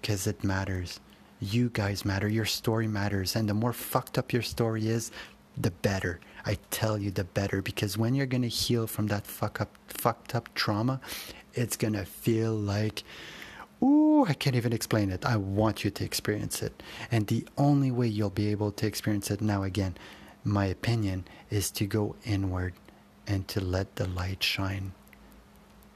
because 0.00 0.26
it 0.26 0.44
matters. 0.44 1.00
You 1.40 1.70
guys 1.70 2.04
matter. 2.04 2.28
Your 2.28 2.44
story 2.44 2.88
matters. 2.88 3.36
And 3.36 3.48
the 3.48 3.54
more 3.54 3.72
fucked 3.72 4.18
up 4.18 4.32
your 4.32 4.42
story 4.42 4.88
is, 4.88 5.10
the 5.56 5.70
better. 5.70 6.20
I 6.44 6.58
tell 6.70 6.98
you, 6.98 7.10
the 7.10 7.24
better. 7.24 7.62
Because 7.62 7.96
when 7.96 8.14
you're 8.14 8.26
going 8.26 8.42
to 8.42 8.48
heal 8.48 8.86
from 8.86 9.06
that 9.08 9.26
fuck 9.26 9.60
up, 9.60 9.70
fucked 9.88 10.34
up 10.34 10.52
trauma, 10.54 11.00
it's 11.54 11.76
going 11.76 11.94
to 11.94 12.04
feel 12.04 12.52
like, 12.52 13.04
ooh, 13.82 14.24
I 14.26 14.34
can't 14.34 14.56
even 14.56 14.72
explain 14.72 15.10
it. 15.10 15.24
I 15.24 15.36
want 15.36 15.84
you 15.84 15.90
to 15.90 16.04
experience 16.04 16.62
it. 16.62 16.82
And 17.10 17.26
the 17.26 17.46
only 17.56 17.90
way 17.90 18.06
you'll 18.06 18.30
be 18.30 18.50
able 18.50 18.72
to 18.72 18.86
experience 18.86 19.30
it 19.30 19.40
now, 19.40 19.62
again, 19.62 19.96
my 20.44 20.66
opinion, 20.66 21.26
is 21.50 21.70
to 21.72 21.86
go 21.86 22.16
inward 22.24 22.74
and 23.26 23.46
to 23.48 23.60
let 23.60 23.96
the 23.96 24.06
light 24.06 24.42
shine 24.42 24.92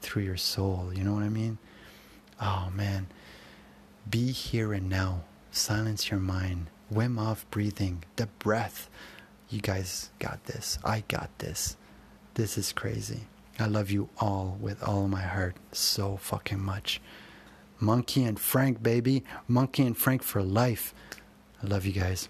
through 0.01 0.23
your 0.23 0.37
soul. 0.37 0.91
You 0.93 1.03
know 1.03 1.13
what 1.13 1.23
I 1.23 1.29
mean? 1.29 1.57
Oh, 2.41 2.69
man. 2.73 3.07
Be 4.09 4.31
here 4.31 4.73
and 4.73 4.89
now. 4.89 5.23
Silence 5.51 6.09
your 6.09 6.19
mind. 6.19 6.67
Wim 6.91 7.17
Hof 7.17 7.45
breathing. 7.51 8.03
The 8.15 8.27
breath. 8.39 8.89
You 9.49 9.61
guys 9.61 10.09
got 10.19 10.45
this. 10.45 10.79
I 10.83 11.03
got 11.07 11.29
this. 11.39 11.77
This 12.33 12.57
is 12.57 12.71
crazy. 12.71 13.21
I 13.59 13.65
love 13.65 13.91
you 13.91 14.09
all 14.17 14.57
with 14.59 14.81
all 14.81 15.07
my 15.07 15.21
heart 15.21 15.55
so 15.71 16.17
fucking 16.17 16.59
much. 16.59 17.01
Monkey 17.81 18.23
and 18.23 18.39
Frank, 18.39 18.81
baby. 18.81 19.25
Monkey 19.47 19.85
and 19.85 19.97
Frank 19.97 20.23
for 20.23 20.41
life. 20.41 20.93
I 21.61 21.67
love 21.67 21.85
you 21.85 21.91
guys. 21.91 22.29